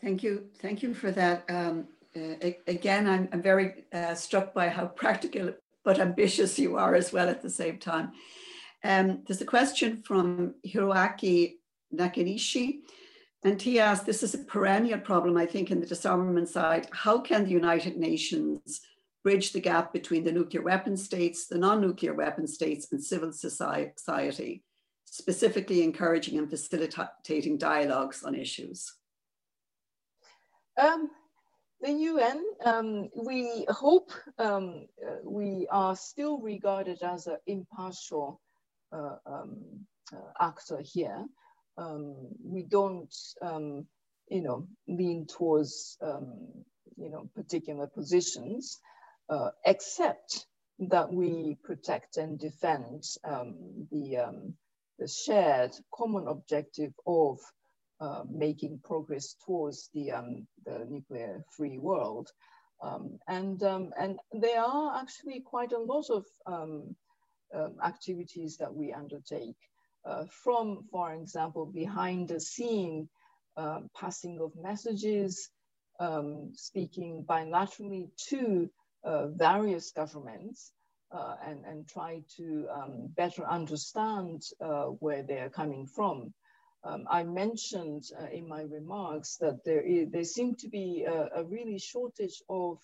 [0.00, 0.46] Thank you.
[0.58, 1.44] Thank you for that.
[1.48, 1.86] Um,
[2.16, 5.52] uh, again, I'm, I'm very uh, struck by how practical
[5.84, 8.12] but ambitious you are as well at the same time.
[8.84, 11.54] Um, there's a question from Hiroaki
[11.94, 12.80] Nakanishi,
[13.44, 16.88] and he asked, this is a perennial problem, I think, in the disarmament side.
[16.92, 18.80] How can the United Nations
[19.22, 24.64] bridge the gap between the nuclear weapon states, the non-nuclear weapon states, and civil society,
[25.04, 28.92] specifically encouraging and facilitating dialogues on issues?
[30.80, 31.10] Um,
[31.80, 34.86] the UN, um, we hope um,
[35.24, 38.40] we are still regarded as an impartial
[38.92, 39.58] uh, um,
[40.12, 41.24] uh, actor here.
[41.76, 42.14] Um,
[42.44, 43.86] we don't, um,
[44.28, 45.98] you know, lean towards,
[46.96, 48.78] you know, particular positions,
[49.28, 50.46] uh, except
[50.78, 53.04] that we protect and defend
[53.90, 54.52] the,
[54.98, 57.38] the shared common objective of
[58.02, 62.28] uh, making progress towards the, um, the nuclear free world.
[62.82, 66.96] Um, and, um, and there are actually quite a lot of um,
[67.54, 69.56] um, activities that we undertake
[70.04, 73.08] uh, from, for example, behind the scene
[73.56, 75.50] uh, passing of messages,
[76.54, 78.68] speaking bilaterally to
[79.04, 80.72] various governments
[81.10, 82.66] uh, and, and try to
[83.16, 86.32] better understand uh, where they're coming from.
[86.84, 91.28] Um, I mentioned uh, in my remarks that there, is, there seemed to be a,
[91.36, 92.78] a really shortage of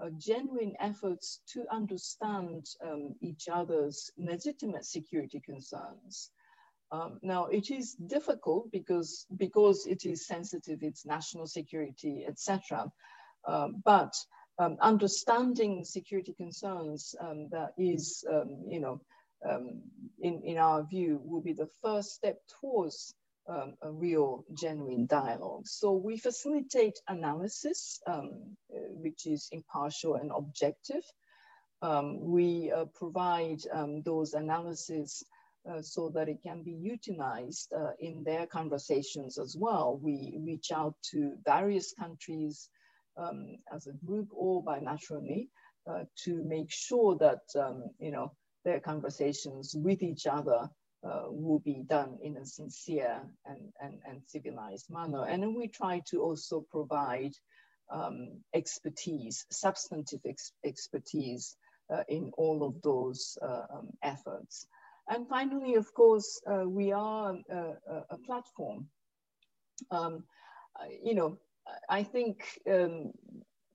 [0.00, 6.30] uh, genuine efforts to understand um, each other's legitimate security concerns.
[6.92, 12.92] Um, now, it is difficult because, because it is sensitive, it's national security, etc.
[13.48, 14.14] Um, but
[14.58, 19.00] um, understanding security concerns um, that is, um, you know,
[20.20, 23.14] in, in our view, will be the first step towards
[23.48, 25.66] um, a real, genuine dialogue.
[25.66, 31.04] So we facilitate analysis, um, which is impartial and objective.
[31.82, 35.22] Um, we uh, provide um, those analyses
[35.70, 39.98] uh, so that it can be utilized uh, in their conversations as well.
[40.02, 42.68] We reach out to various countries
[43.16, 45.48] um, as a group or bilaterally
[45.90, 48.32] uh, to make sure that, um, you know,
[48.64, 50.68] their conversations with each other
[51.04, 55.26] uh, will be done in a sincere and, and, and civilized manner.
[55.26, 57.32] And then we try to also provide
[57.92, 61.56] um, expertise, substantive ex expertise
[61.92, 64.66] uh, in all of those uh, um, efforts.
[65.08, 67.74] And finally, of course, uh, we are a,
[68.08, 68.88] a platform.
[69.90, 70.24] Um,
[71.02, 71.38] you know,
[71.88, 73.12] I think um,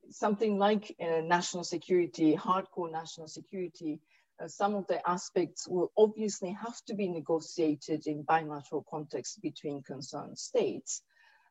[0.09, 3.99] something like uh, national security, hardcore national security,
[4.41, 9.83] uh, some of the aspects will obviously have to be negotiated in bilateral context between
[9.83, 11.01] concerned states.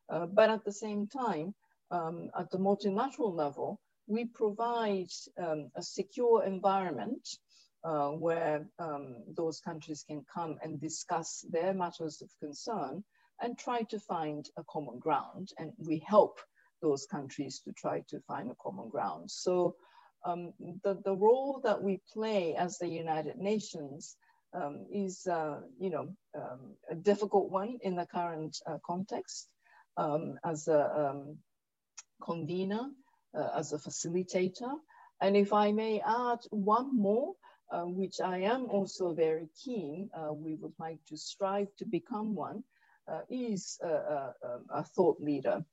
[0.09, 1.53] Uh, but at the same time,
[1.91, 7.27] um, at the multilateral level, we provide um, a secure environment
[7.83, 13.03] uh, where um, those countries can come and discuss their matters of concern
[13.41, 15.49] and try to find a common ground.
[15.57, 16.39] And we help
[16.81, 19.29] those countries to try to find a common ground.
[19.29, 19.75] So
[20.25, 24.17] um, the, the role that we play as the United Nations
[24.53, 29.47] um, is, uh, you know, um, a difficult one in the current uh, context
[29.97, 31.37] um, as a um,
[32.21, 32.89] convener,
[33.37, 34.73] uh, as a facilitator.
[35.21, 37.33] And if I may add one more,
[37.71, 42.33] uh, which I am also very keen, uh, we would like to strive to become
[42.33, 42.63] one,
[43.29, 44.33] is a, a,
[44.71, 45.63] a, thought leader.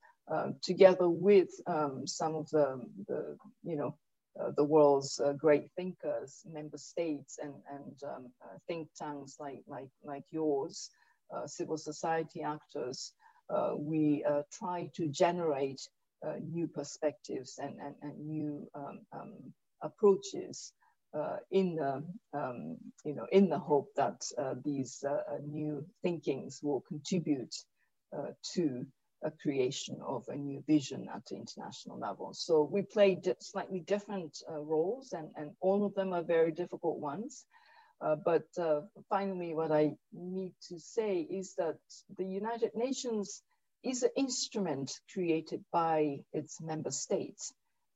[0.63, 3.95] together with um, some of the, the, you know,
[4.41, 9.63] uh, the world's uh, great thinkers, member states, and, and um, uh, think tanks like,
[9.67, 10.91] like, like yours,
[11.35, 13.13] uh, civil society actors,
[13.49, 15.81] uh, we try to generate
[16.51, 19.35] new perspectives and, and, and new um, um,
[19.81, 20.86] approaches uh,
[21.51, 22.03] in the
[22.33, 27.55] um, you know in the hope that uh, these uh, new thinkings will contribute
[28.55, 28.87] to
[29.25, 32.33] a creation of a new vision at the international level.
[32.33, 37.45] So we play slightly different roles, and, and all of them are very difficult ones.
[38.01, 41.79] Uh, but uh, finally, what I need to say is that
[42.19, 43.43] the United Nations
[43.83, 47.53] is an instrument created by its member states.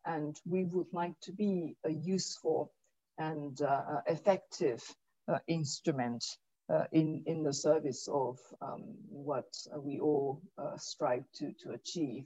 [0.06, 2.72] And we would like to be a useful
[3.20, 4.82] and uh, effective
[5.28, 6.24] uh, instrument
[6.72, 10.40] uh, in, in the service of um, what we all
[10.76, 12.24] strive to, to achieve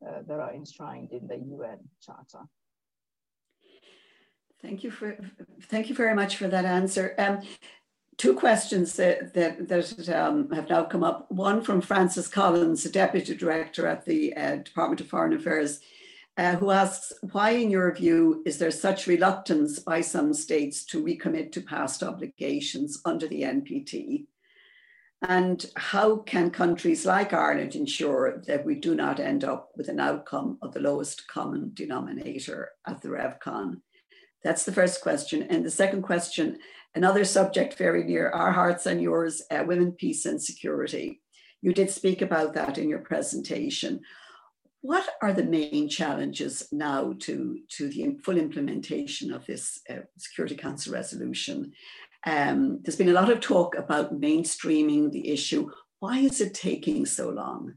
[0.00, 2.46] that are enshrined in the UN Charter.
[4.62, 5.16] Thank you for
[5.62, 7.14] thank you very much for that answer.
[7.18, 7.42] Um,
[8.16, 11.30] two questions that that, that um, have now come up.
[11.30, 15.80] One from Francis Collins, Deputy Director at the uh, Department of Foreign Affairs
[16.36, 21.02] uh, who asks, why in your view is there such reluctance by some states to
[21.02, 24.26] recommit to past obligations under the NPT?
[25.22, 29.98] And how can countries like Ireland ensure that we do not end up with an
[29.98, 33.80] outcome of the lowest common denominator at the RevCon?
[34.44, 35.42] That's the first question.
[35.44, 36.58] And the second question,
[36.94, 41.22] another subject very near our hearts and yours, uh, women, peace and security.
[41.62, 44.02] You did speak about that in your presentation.
[44.82, 50.54] What are the main challenges now to, to the full implementation of this uh, Security
[50.54, 51.72] Council resolution?
[52.24, 55.70] Um, there's been a lot of talk about mainstreaming the issue.
[56.00, 57.74] Why is it taking so long?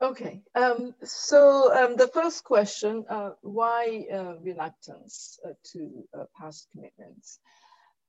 [0.00, 6.66] Okay, um, so um, the first question, uh, why uh, reluctance uh, to uh, past
[6.72, 7.38] commitments?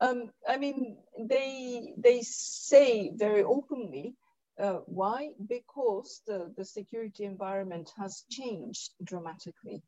[0.01, 4.15] Um, I mean, they, they say very openly
[4.59, 5.31] uh, why?
[5.47, 9.81] Because the, the security environment has changed dramatically.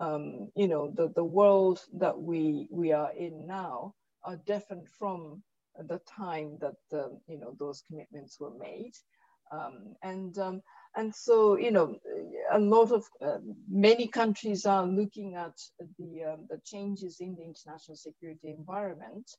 [0.00, 3.94] Um, you know, the, the world that we, we are in now
[4.24, 5.42] are different from
[5.88, 8.92] the time that, the, you know, those commitments were made.
[9.50, 10.62] Um, and, um,
[10.96, 11.96] and so, you know,
[12.52, 13.38] a lot of, uh,
[13.70, 15.54] many countries are looking at
[15.98, 19.30] the, um, the changes in the international security environment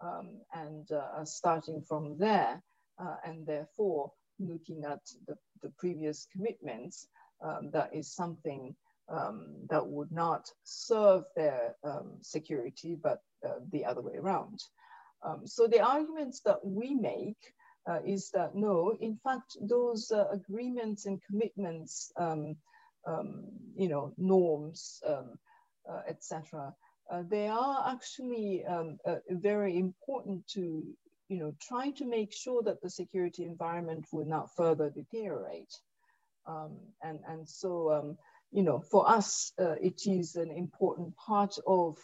[0.00, 2.62] um, and uh, starting from there
[3.02, 7.08] uh, and therefore looking at the, the previous commitments,
[7.44, 8.74] um, that is something
[9.08, 14.60] um, that would not serve their um, security, but uh, the other way around.
[15.22, 17.54] Um, so the arguments that we make
[17.88, 22.56] uh, is that no, in fact, those uh, agreements and commitments, um,
[23.06, 23.44] um,
[23.74, 25.22] you know, norms, uh,
[26.08, 26.72] etc.,
[27.10, 28.84] uh, they are actually uh,
[29.30, 30.84] very important to
[31.32, 35.74] you know, trying to make sure that the security environment would not further deteriorate.
[36.46, 38.18] Um, and, and so, um,
[38.50, 41.96] you know, for us, uh, it is an important part of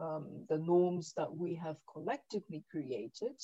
[0.00, 3.36] um, the norms that we have collectively created.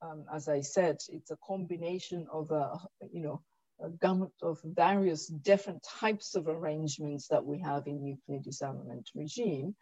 [0.00, 2.78] Um, as I said, it's a combination of, a,
[3.12, 3.42] you know,
[3.84, 9.74] a gamut of various different types of arrangements that we have in nuclear disarmament regime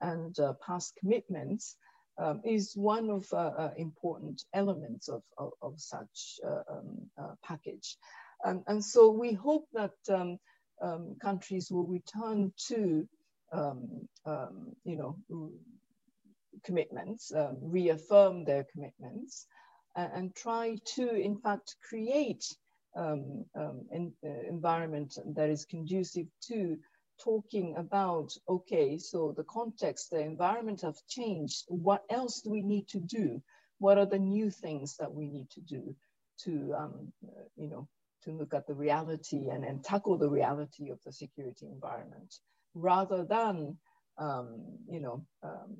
[0.00, 1.76] and uh, past commitments
[2.20, 7.34] um, is one of uh, uh, important elements of, of, of such uh, um, uh,
[7.42, 7.96] package.
[8.44, 10.38] Um, and so we hope that um,
[10.82, 13.08] um, countries will return to,
[14.84, 15.16] you know,
[16.64, 19.46] commitments, reaffirm their commitments,
[19.96, 22.44] and, try to, in fact, create
[22.96, 26.76] um, um, an uh, environment that is conducive to
[27.22, 31.64] talking about, okay, so the context, the environment have changed.
[31.68, 33.42] What else do we need to do?
[33.78, 35.94] What are the new things that we need to do
[36.44, 37.12] to, um,
[37.56, 37.88] you know,
[38.24, 42.34] to look at the reality and, and tackle the reality of the security environment
[42.74, 43.76] rather than,
[44.18, 45.76] um, you know, um,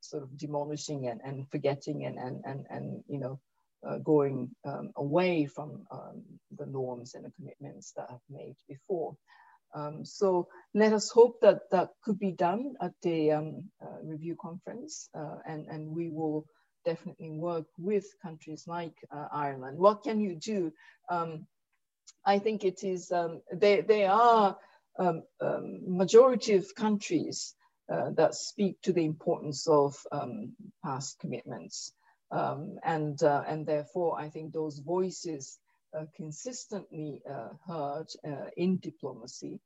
[0.00, 3.40] sort of demolishing and, and forgetting and, and, and, and, you know,
[3.86, 6.22] uh, going um, away from um,
[6.58, 9.16] the norms and the commitments that I've made before.
[9.74, 14.36] Um, so let us hope that that could be done at the um, uh, review
[14.40, 16.46] conference, uh, and, and we will
[16.84, 19.78] definitely work with countries like uh, Ireland.
[19.78, 20.72] What can you do?
[21.10, 21.46] Um,
[22.24, 24.56] I think it is, um, they, they are
[24.98, 27.54] um, um, majority of countries
[27.92, 29.94] uh, that speak to the importance of
[30.84, 31.92] past commitments.
[32.30, 35.58] and, uh, and therefore, I think those voices
[36.16, 39.60] consistently uh, heard uh, in diplomacy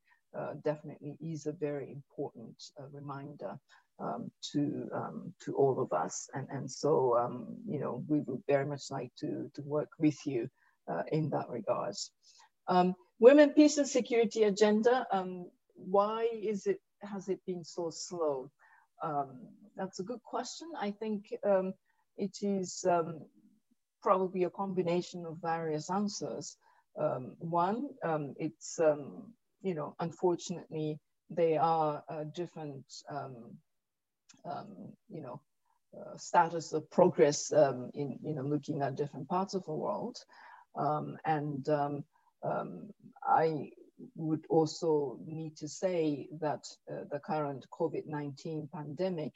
[0.63, 2.55] definitely is a very important
[2.91, 3.59] reminder
[3.99, 6.27] um, to um, to all of us.
[6.33, 10.17] And, and so, um, you know, we would very much like to, to work with
[10.25, 10.49] you
[11.11, 11.95] in that regard.
[12.67, 18.49] Um, women, peace and security agenda, um, why is it, has it been so slow?
[19.03, 20.69] um, that's a good question.
[20.79, 21.33] I think
[22.17, 22.85] it is
[24.03, 26.57] probably a combination of various answers.
[26.99, 30.99] Um, one, um, it's, um, you know, unfortunately,
[31.29, 32.85] they are uh, different,
[35.09, 35.41] you know,
[35.97, 40.17] uh, status of progress in, you know, looking at different parts of the world.
[40.75, 41.67] and
[43.25, 43.71] I
[44.15, 49.33] would also need to say that uh, the current COVID-19 pandemic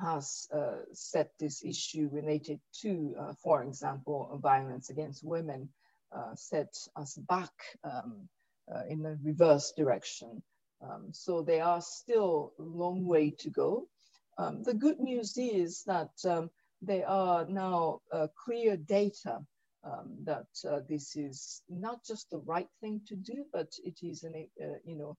[0.00, 5.68] has uh, set this issue related to, uh, for example, violence against women,
[6.12, 7.52] uh, set us back
[7.82, 8.28] um,
[8.74, 10.42] uh, in the reverse direction.
[10.82, 13.88] Um, so there are still a long way to go.
[14.36, 16.50] Um, the good news is that um,
[16.82, 18.00] there are now
[18.44, 19.40] clear data
[19.84, 24.24] um, that uh, this is not just the right thing to do, but it is
[24.24, 25.16] an, uh, you know,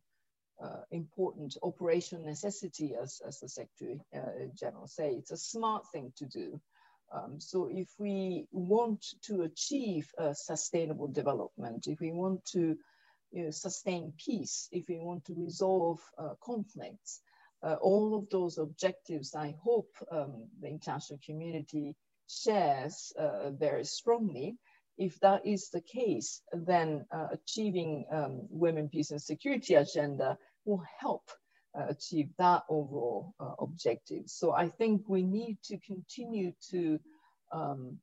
[0.63, 5.11] uh, important operational necessity, as, as the Secretary uh, General say.
[5.11, 6.59] It's a smart thing to do.
[7.13, 12.75] Um, so if we want to achieve sustainable development, if we want to
[13.31, 17.21] you know, sustain peace, if we want to resolve uh, conflicts,
[17.63, 21.95] uh, all of those objectives, I hope um, the international community
[22.27, 24.57] shares uh, very strongly.
[24.97, 30.83] If that is the case, then uh, achieving um, women, peace and security agenda will
[30.99, 31.29] help
[31.77, 34.23] uh, achieve that overall uh, objective.
[34.27, 36.99] So I think we need to continue to
[37.51, 37.99] um,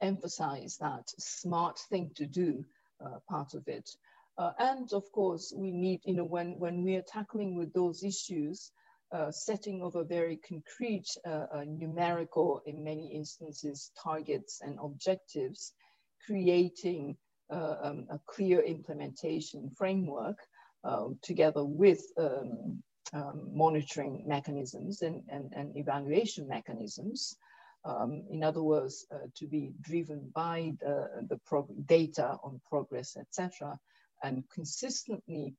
[0.00, 2.64] emphasize that smart thing to do
[3.04, 3.90] uh, part of it.
[4.38, 8.02] Uh, and of course, we need, you know, when, when we are tackling with those
[8.02, 8.72] issues,
[9.12, 11.08] uh, setting of a very concrete
[11.66, 15.72] numerical, in many instances, targets and objectives,
[16.26, 17.16] creating
[17.50, 20.38] uh, um, a clear implementation framework
[20.84, 27.36] uh, together with um, um, monitoring mechanisms and, and, and, evaluation mechanisms.
[27.84, 31.38] Um, in other words, uh, to be driven by the, the
[31.86, 33.78] data on progress, etc.,
[34.24, 35.54] and consistently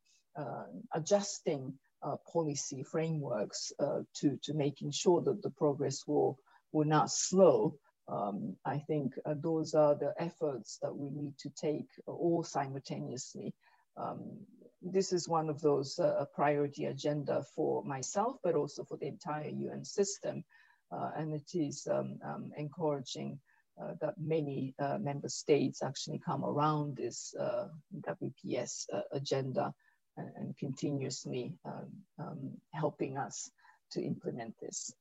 [0.93, 6.37] adjusting uh, policy frameworks uh, to, to making sure that the progress will,
[6.71, 7.75] will not slow.
[8.09, 13.53] Um, I think uh, those are the efforts that we need to take all simultaneously.
[13.97, 14.37] Um,
[14.81, 19.49] this is one of those uh, priority agenda for myself, but also for the entire
[19.49, 20.43] UN system.
[20.91, 23.37] Uh, and it is um, um encouraging
[23.81, 27.35] uh, that many member states actually come around this
[28.01, 29.73] WPS agenda
[30.17, 33.51] and, and continuously um, um, helping us
[33.91, 34.91] to implement this.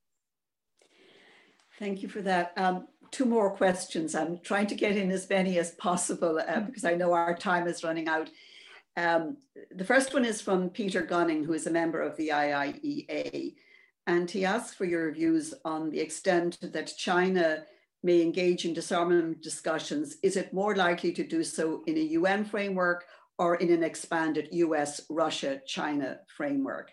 [1.79, 2.53] Thank you for that.
[2.57, 4.15] Um, two more questions.
[4.15, 7.67] I'm trying to get in as many as possible uh, because I know our time
[7.67, 8.31] is running out.
[8.97, 9.37] Um,
[9.71, 13.55] the first one is from Peter Gunning, who is a member of the IIEA.
[14.07, 17.65] And he asks for your views on the extent that China
[18.03, 20.17] may engage in disarmament discussions.
[20.23, 23.05] Is it more likely to do so in a UN framework
[23.39, 26.93] or in an expanded US, Russia, China framework?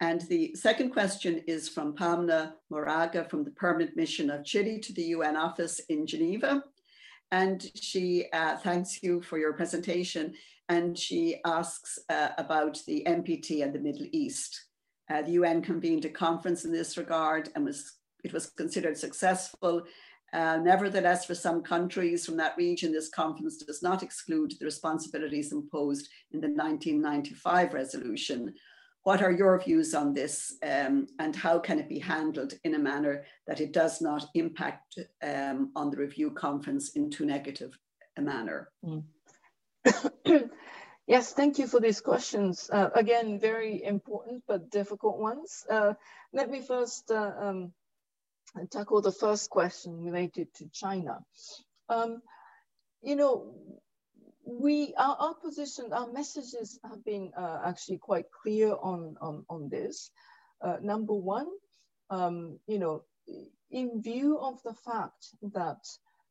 [0.00, 4.92] And the second question is from Pamna Moraga from the Permanent Mission of Chile to
[4.92, 6.64] the UN office in Geneva.
[7.30, 10.34] And she uh, thanks you for your presentation.
[10.68, 14.66] And she asks uh, about the NPT and the Middle East.
[15.10, 17.92] Uh, the UN convened a conference in this regard and was
[18.24, 19.84] it was considered successful
[20.34, 25.52] uh, nevertheless, for some countries from that region, this conference does not exclude the responsibilities
[25.52, 28.52] imposed in the 1995 resolution.
[29.04, 32.78] What are your views on this um, and how can it be handled in a
[32.78, 37.78] manner that it does not impact um, on the review conference in too negative
[38.16, 38.70] a manner?
[38.82, 39.04] Mm.
[41.06, 42.70] yes, thank you for these questions.
[42.72, 45.66] Uh, again, very important but difficult ones.
[45.70, 45.92] Uh,
[46.32, 47.72] let me first uh, um,
[48.70, 51.18] tackle the first question related to China.
[51.90, 52.22] Um,
[53.02, 53.54] you know,
[54.44, 59.68] we our, our, position, our messages have been uh, actually quite clear on on on
[59.68, 60.10] this.
[60.60, 61.48] Uh, number one,
[62.10, 63.04] um, you know,
[63.70, 65.84] in view of the fact that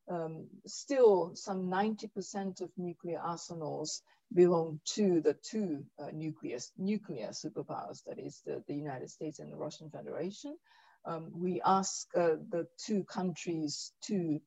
[0.10, 4.02] um, still some 90% of nuclear arsenals
[4.34, 9.52] belong to the two uh, nuclear, nuclear superpowers, that is the, the United States and
[9.52, 10.58] the Russian Federation
[11.06, 14.40] um, we ask uh, the two countries to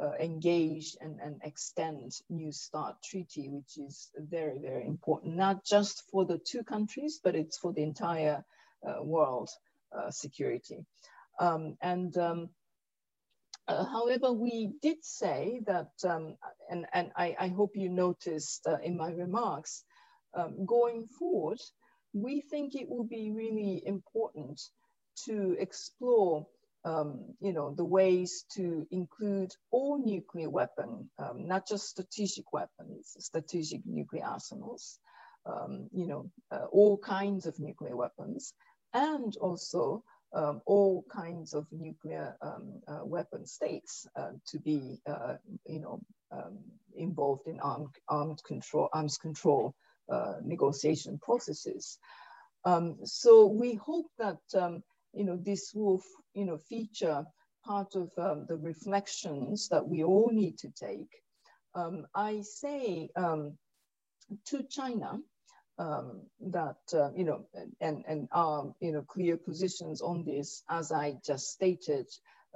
[0.00, 6.02] uh, engage and, and extend New START treaty, which is very, very important, not just
[6.10, 8.44] for the two countries, but it's for the entire
[8.86, 9.50] uh, world
[9.96, 10.84] uh, security.
[11.38, 12.50] Um, and um,
[13.66, 16.36] uh, however, we did say that, um,
[16.70, 19.84] and, and I, I, hope you noticed uh, in my remarks,
[20.34, 21.60] um, going forward,
[22.12, 24.60] we think it will be really important
[25.26, 26.46] to explore
[26.84, 33.16] um, you know, the ways to include all nuclear weapon, um, not just strategic weapons,
[33.18, 34.98] strategic nuclear arsenals,
[35.46, 38.52] um, you know, uh, all kinds of nuclear weapons,
[38.92, 40.02] and also
[40.34, 46.00] um, all kinds of nuclear um, uh, weapon states uh, to be, uh, you know,
[46.32, 46.58] um,
[46.96, 49.74] involved in armed, armed control, arms control
[50.12, 51.98] uh, negotiation processes.
[53.04, 54.38] so we hope that
[55.14, 56.02] you know, this will,
[56.34, 57.24] you know, feature
[57.64, 61.10] part of um, the reflections that we all need to take.
[61.74, 63.56] Um, I say um,
[64.46, 65.18] to China
[65.78, 67.46] um, that, uh, you know,
[67.80, 72.06] and, and our, you know, clear positions on this, as I just stated,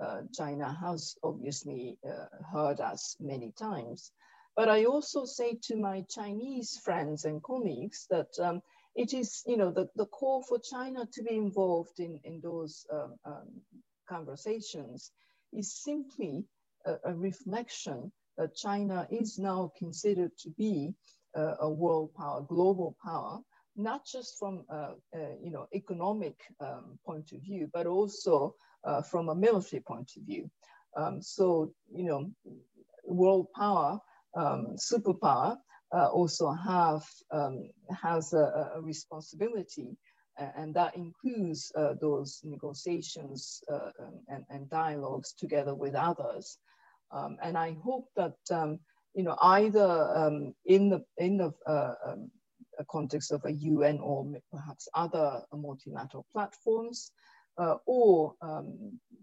[0.00, 4.12] uh, China has obviously uh, heard us many times.
[4.54, 8.60] But I also say to my Chinese friends and colleagues that um,
[8.98, 12.84] it is, you know, the, the call for China to be involved in, in those
[12.92, 13.48] um, um,
[14.08, 15.12] conversations
[15.52, 16.44] is simply
[16.84, 20.92] a, a, reflection that China is now considered to be
[21.36, 23.38] uh, a world power, global power,
[23.76, 28.52] not just from a, a you know economic um, point of view, but also
[28.84, 30.50] uh, from a military point of view.
[30.96, 32.30] Um, so you know,
[33.04, 34.00] world power,
[34.36, 35.56] um, superpower uh,
[35.92, 37.70] also have um,
[38.02, 39.96] has a, a responsibility,
[40.56, 46.58] and that includes uh, those negotiations uh, um, and, and, dialogues together with others.
[47.10, 48.78] Um, and I hope that um,
[49.14, 52.30] you know either um, in the in the uh, um,
[52.90, 57.10] context of a UN or perhaps other multilateral platforms,
[57.58, 58.34] uh, or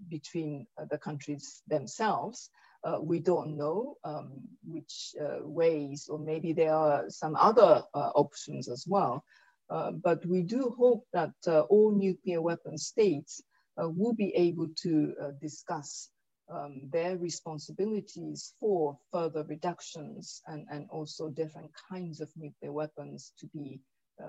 [0.10, 2.50] between the countries themselves,
[2.86, 4.32] uh, we don't know um,
[4.64, 9.24] which uh, ways, or maybe there are some other uh, options as well.
[9.70, 13.42] Uh, but we do hope that uh, all nuclear weapon states
[13.82, 16.10] uh, will be able to discuss
[16.54, 23.48] um, their responsibilities for further reductions and, and also different kinds of nuclear weapons to
[23.48, 23.82] be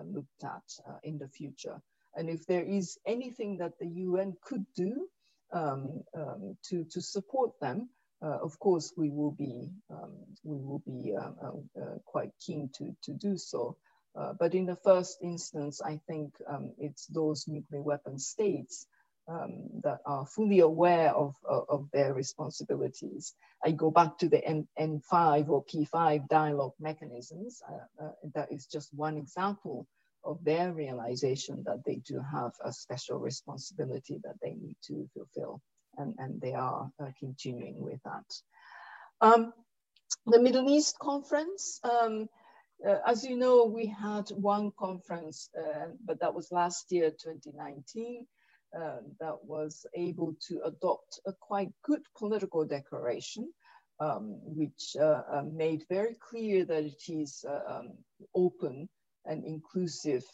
[0.06, 1.78] looked at in the future.
[2.16, 5.06] And if there is anything that the UN could do
[5.52, 7.90] um, um, to, to support them,
[8.22, 10.12] uh, of course, we will be um,
[10.42, 13.76] we will be uh, uh, uh quite keen to to do so.
[14.14, 18.86] Uh, but in the first instance, I think um, it's those nuclear weapon states
[19.28, 23.34] um, that are fully aware of, of, their responsibilities.
[23.62, 27.60] I go back to the N, N5 or P5 dialogue mechanisms.
[28.32, 29.86] That is just one example
[30.24, 35.60] of their realization that they do have a special responsibility that they need to fulfill
[35.98, 38.24] and, and they are uh, continuing with that.
[39.20, 39.52] Um,
[40.26, 42.28] the Middle East conference, um,
[42.86, 48.26] uh, as you know, we had one conference, uh, but that was last year, 2019,
[48.76, 53.50] uh, that was able to adopt a quite good political declaration,
[54.00, 57.92] um, which uh, uh, made very clear that it is um,
[58.34, 58.88] open
[59.24, 60.24] and inclusive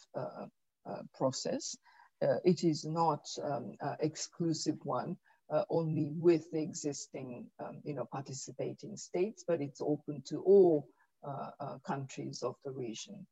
[1.17, 1.77] process.
[2.21, 5.17] it is not um, exclusive one,
[5.49, 10.87] uh, only with the existing, um, you know, participating states, but it's open to all
[11.25, 13.25] uh, uh, countries of the region.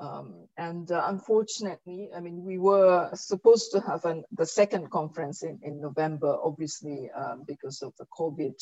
[0.00, 5.42] Um, and uh, unfortunately, I mean, we were supposed to have an, the second conference
[5.42, 8.54] in, in November, obviously, um, because of the COVID,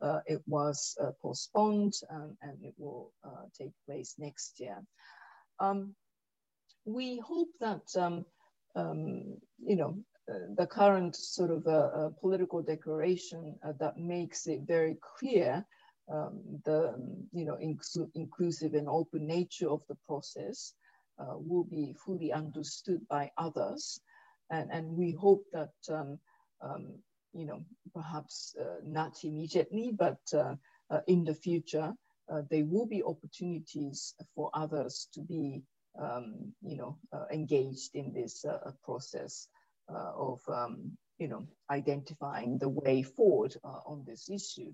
[0.00, 3.12] uh, it was uh, postponed um, and it will
[3.58, 4.78] take place next year.
[5.58, 5.94] Um,
[6.86, 8.24] we hope that, um,
[8.74, 9.98] um, you know,
[10.56, 15.64] the current sort of uh, uh, political declaration uh, that makes it very clear
[16.12, 16.94] um, the
[17.32, 17.56] you know
[18.14, 20.74] inclusive and open nature of the process
[21.18, 24.00] uh, will be fully understood by others,
[24.50, 26.18] and and we hope that um,
[26.60, 26.94] um,
[27.32, 27.62] you know
[27.94, 30.54] perhaps uh, not immediately, but uh,
[31.06, 31.92] in the future
[32.48, 35.62] there will be opportunities for others to be
[36.00, 36.96] um, you know
[37.32, 38.44] engaged in this
[38.84, 39.48] process.
[39.90, 44.72] Uh, of um, you know identifying the way forward uh, on this issue.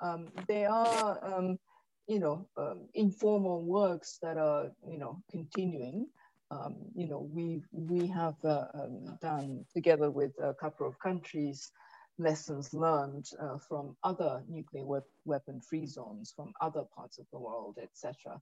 [0.00, 1.58] Um, there are um,
[2.06, 6.06] you know um, informal works that are you know continuing.
[6.50, 11.70] Um, you know we we have uh, um, done together with a couple of countries
[12.18, 17.76] lessons learned uh, from other nuclear we weapon-free zones from other parts of the world,
[17.82, 18.40] etc.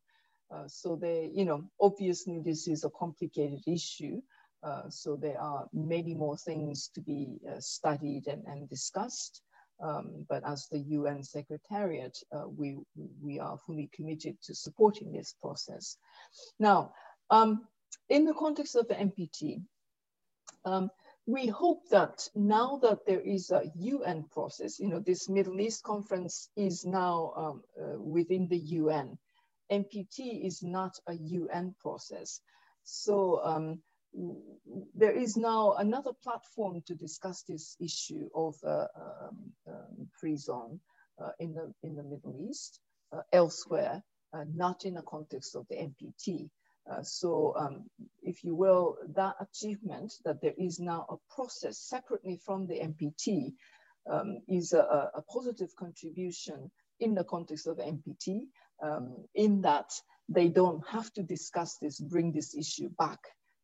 [0.48, 4.20] Uh, so they, you know, obviously this is a complicated issue,
[4.64, 9.42] uh, so there are many more things to be uh, studied and, and discussed.
[9.82, 12.78] Um, but as the UN Secretariat, uh, we,
[13.20, 15.98] we are fully committed to supporting this process.
[16.58, 16.92] Now,
[17.30, 17.66] um,
[18.08, 19.62] in the context of the NPT,
[20.64, 20.90] um,
[21.26, 25.82] we hope that now that there is a UN process, you know, this Middle East
[25.82, 29.18] conference is now um, uh, within the UN.
[29.72, 32.40] NPT is not a UN process.
[32.84, 33.80] So um,
[34.94, 39.38] there is now another platform to discuss this issue of uh, um,
[39.68, 40.80] um, free zone
[41.22, 42.80] uh, in, the, in the Middle East,
[43.12, 44.02] uh, elsewhere,
[44.32, 46.48] uh, not in the context of the NPT.
[46.90, 47.84] Uh, so, um,
[48.22, 53.54] if you will, that achievement that there is now a process separately from the NPT
[54.10, 58.42] um, is a, a, positive contribution in the context of NPT,
[58.82, 59.90] um, in that
[60.28, 63.20] they don't have to discuss this, bring this issue back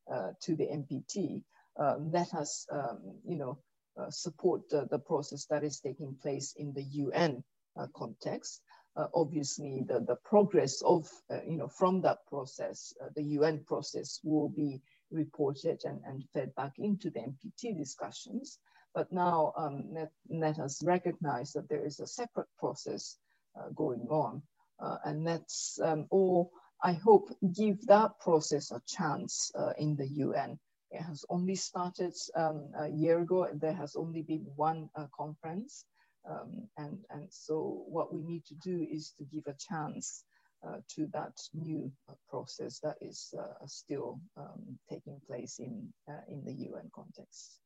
[0.09, 1.43] to the NPT.
[1.79, 3.59] Um, let us, um, you know,
[3.99, 7.43] uh, support the, the process that is taking place in the UN
[7.79, 8.61] uh, context
[8.95, 13.63] uh, obviously the, the progress of, uh, you know, from that process, uh, the UN
[13.65, 14.81] process will be
[15.11, 18.59] reported and, and fed back into the NPT discussions.
[18.93, 23.17] But now um, let, let us recognize that there is a separate process
[23.57, 24.41] uh, going on.
[24.79, 26.51] Uh, and let's um, all,
[26.83, 30.59] I hope, give that process a chance uh, in the UN.
[30.91, 33.47] It has only started um, a year ago.
[33.53, 35.85] There has only been one conference.
[36.29, 40.23] Um, and, and so what we need to do is to give a chance
[40.67, 46.21] uh, to that new uh, process that is uh, still um, taking place in, uh,
[46.27, 47.57] in the UN context.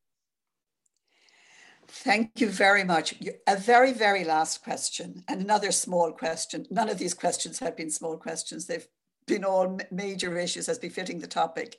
[1.87, 3.13] Thank you very much.
[3.47, 6.65] A very, very last question and another small question.
[6.71, 8.65] None of these questions have been small questions.
[8.65, 8.87] They've
[9.27, 11.77] been all major issues as befitting the topic.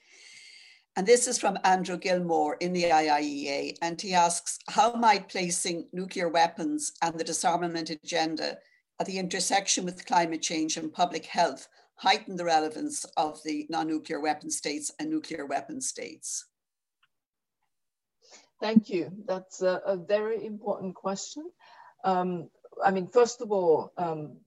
[0.96, 3.76] And this is from Andrew Gilmore in the IIEA.
[3.82, 8.58] And he asks How might placing nuclear weapons and the disarmament agenda
[8.98, 13.88] at the intersection with climate change and public health heighten the relevance of the non
[13.88, 16.46] nuclear weapon states and nuclear weapon states?
[18.60, 19.10] Thank you.
[19.26, 21.44] That's a, a very important question.
[22.04, 22.48] Um,
[22.82, 24.38] I mean, first of all, um,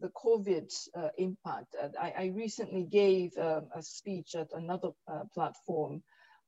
[0.00, 1.74] the COVID uh, impact.
[2.00, 6.02] I, I, recently gave uh, a speech at another uh, platform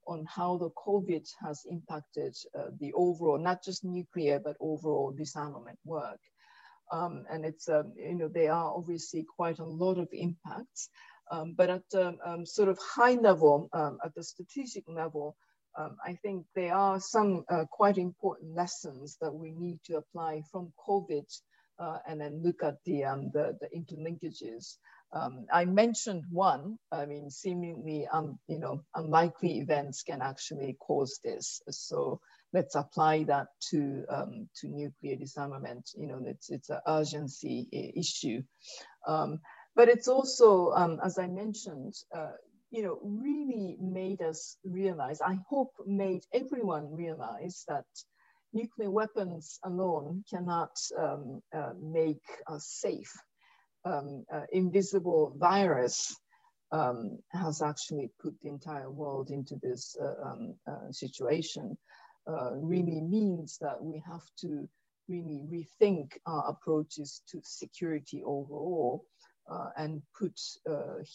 [0.07, 5.79] on how the COVID has impacted uh, the overall, not just nuclear, but overall disarmament
[5.85, 6.21] work.
[6.91, 10.89] Um, and it's, um, you know, there are obviously quite a lot of impacts,
[11.31, 15.37] um, but at um, um, sort of high level, um, at the strategic level,
[16.05, 20.73] I think there are some uh, quite important lessons that we need to apply from
[20.89, 21.25] COVID
[21.79, 24.77] uh, and then look at the, um, the, the interlinkages.
[25.13, 31.19] Um, I mentioned one, I mean, seemingly, um, you know, unlikely events can actually cause
[31.25, 31.63] this.
[31.71, 32.21] So
[32.53, 35.91] let's apply that to, um, to nuclear disarmament.
[35.97, 38.43] You know, it's, it's an urgency issue.
[39.07, 39.41] Um,
[39.75, 42.33] but it's also, um, as I mentioned, uh,
[42.71, 47.87] you know, really made us realize, I hope made everyone realize that
[48.53, 53.13] nuclear weapons alone cannot um, uh, make us safe.
[53.85, 56.15] Um, uh, invisible virus
[56.73, 61.77] um, has actually put the entire world into this uh, um, uh, situation.
[62.27, 64.69] Uh, really means that we have to
[65.09, 69.07] really rethink our approaches to security overall
[69.51, 70.39] uh, and put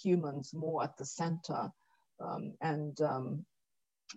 [0.02, 1.70] humans more at the center
[2.20, 3.46] um, and um,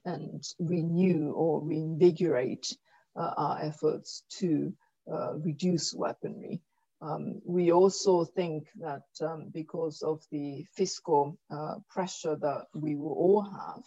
[0.04, 2.76] and renew or reinvigorate
[3.16, 4.72] our efforts to
[5.10, 6.60] uh, reduce weaponry.
[7.00, 13.12] Um, we also think that um, because of the fiscal uh, pressure that we will
[13.12, 13.84] all have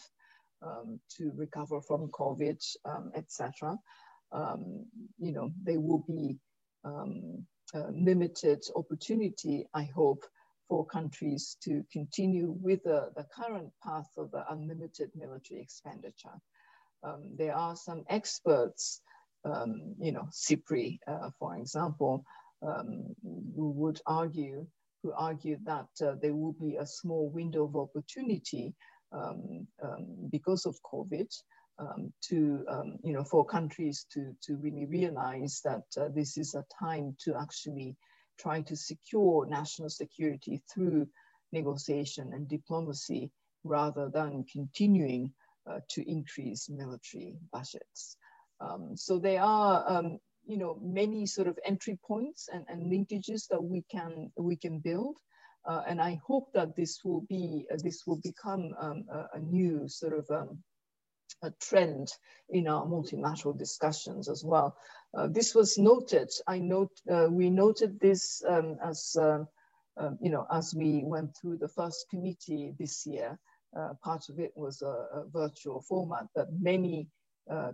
[0.62, 3.78] um, to recover from COVID, um, etc.,
[4.32, 4.86] um,
[5.18, 6.38] you know, there will be
[6.86, 7.46] um,
[7.92, 10.24] limited opportunity, I hope,
[10.70, 16.40] for countries to continue with the, the current path of the unlimited military expenditure.
[17.36, 19.02] There are some experts
[19.46, 22.24] um, you know, SIPRI, uh, for example,
[22.62, 24.66] um, who would argue,
[25.02, 28.74] who argued that uh, there will be a small window of opportunity
[29.12, 31.34] um, um because of COVID
[31.80, 36.54] um, to, um, you know, for countries to, to really realize that uh, this is
[36.54, 37.96] a time to actually
[38.38, 41.08] try to secure national security through
[41.52, 43.32] negotiation and diplomacy
[43.64, 45.32] rather than continuing
[45.70, 48.18] uh, to increase military budgets.
[48.62, 53.48] Um, so there are, um, you know, many sort of entry points and, and linkages
[53.50, 55.18] that we can we can build.
[55.66, 59.40] Uh, and I hope that this will be uh, this will become um, a, a,
[59.40, 60.64] new sort of um,
[61.44, 62.12] a trend
[62.50, 64.76] in our multilateral discussions as well.
[65.16, 66.30] Uh, this was noted.
[66.48, 69.48] I note uh, we noted this um, as um,
[70.22, 73.38] you know as we went through the first committee this year.
[73.78, 77.08] Uh, part of it was a, a virtual format, but many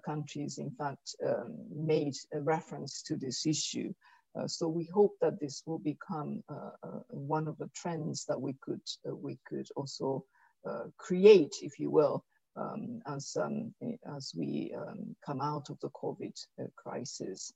[0.05, 3.93] countries, in fact, um, made a reference to this issue.
[4.37, 8.39] Uh, so we hope that this will become uh, uh one of the trends that
[8.39, 10.25] we could uh, we could also
[10.67, 12.23] uh, create, if you will,
[12.55, 13.73] um, as um,
[14.15, 16.33] as we um, come out of the COVID
[16.75, 17.53] crisis.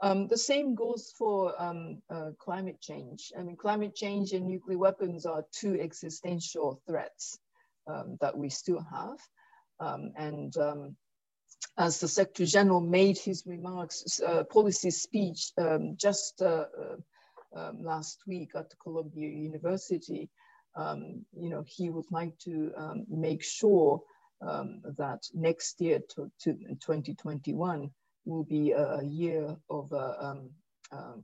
[0.00, 2.02] Um, the same goes for um,
[2.40, 3.30] climate change.
[3.38, 7.38] I mean, climate change and nuclear weapons are two existential threats
[7.86, 9.18] um, that we still have,
[10.16, 10.56] and
[11.78, 16.96] as the Secretary General made his remarks, uh, policy speech um, just uh, uh,
[17.56, 20.28] um, last week at Columbia University,
[20.74, 24.00] um, you know, he would like to um, make sure
[24.40, 27.90] um, that next year to, to 2021
[28.24, 30.50] will be a year of a um,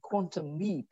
[0.03, 0.89] quantum leap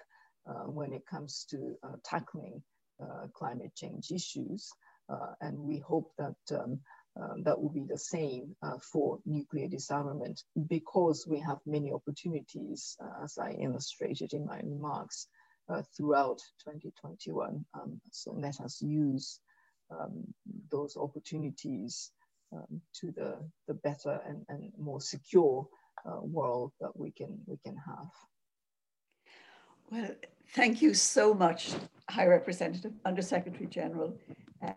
[0.48, 2.62] uh, when it comes to uh, tackling
[3.02, 4.70] uh, climate change issues.
[5.40, 6.36] and we hope that
[7.20, 12.96] um, that will be the same uh, for nuclear disarmament because we have many opportunities,
[13.00, 15.28] uh, as I illustrated in my remarks,
[15.68, 17.64] uh, throughout 2021.
[17.74, 19.40] Um, so let us use
[19.90, 20.24] um,
[20.70, 22.10] those opportunities
[22.52, 23.36] um, to the,
[23.66, 25.66] the better and, and more secure
[26.06, 28.08] uh, world that we can, we can have.
[29.90, 30.10] Well,
[30.50, 31.72] thank you so much,
[32.10, 34.16] High Representative, Undersecretary General.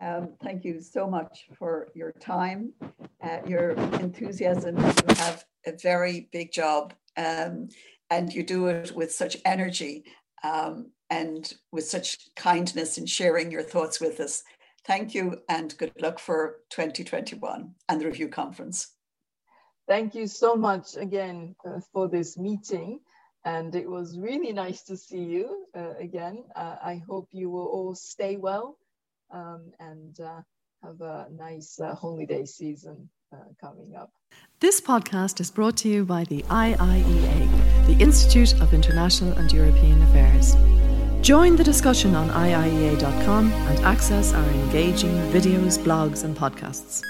[0.00, 2.72] Um, thank you so much for your time,
[3.22, 3.70] uh, your
[4.00, 4.76] enthusiasm.
[4.76, 7.68] You have a very big job um,
[8.10, 10.04] and you do it with such energy
[10.44, 14.42] um, and with such kindness in sharing your thoughts with us.
[14.86, 18.94] Thank you and good luck for 2021 and the review conference.
[19.88, 23.00] Thank you so much again uh, for this meeting.
[23.44, 26.44] And it was really nice to see you uh, again.
[26.54, 28.76] Uh, I hope you will all stay well
[29.32, 30.40] um, and uh,
[30.82, 34.10] have a nice uh, holiday season uh, coming up.
[34.60, 40.02] This podcast is brought to you by the IIEA, the Institute of International and European
[40.02, 40.56] Affairs.
[41.22, 47.02] Join the discussion on IIEA.com and access our engaging videos, blogs, and podcasts.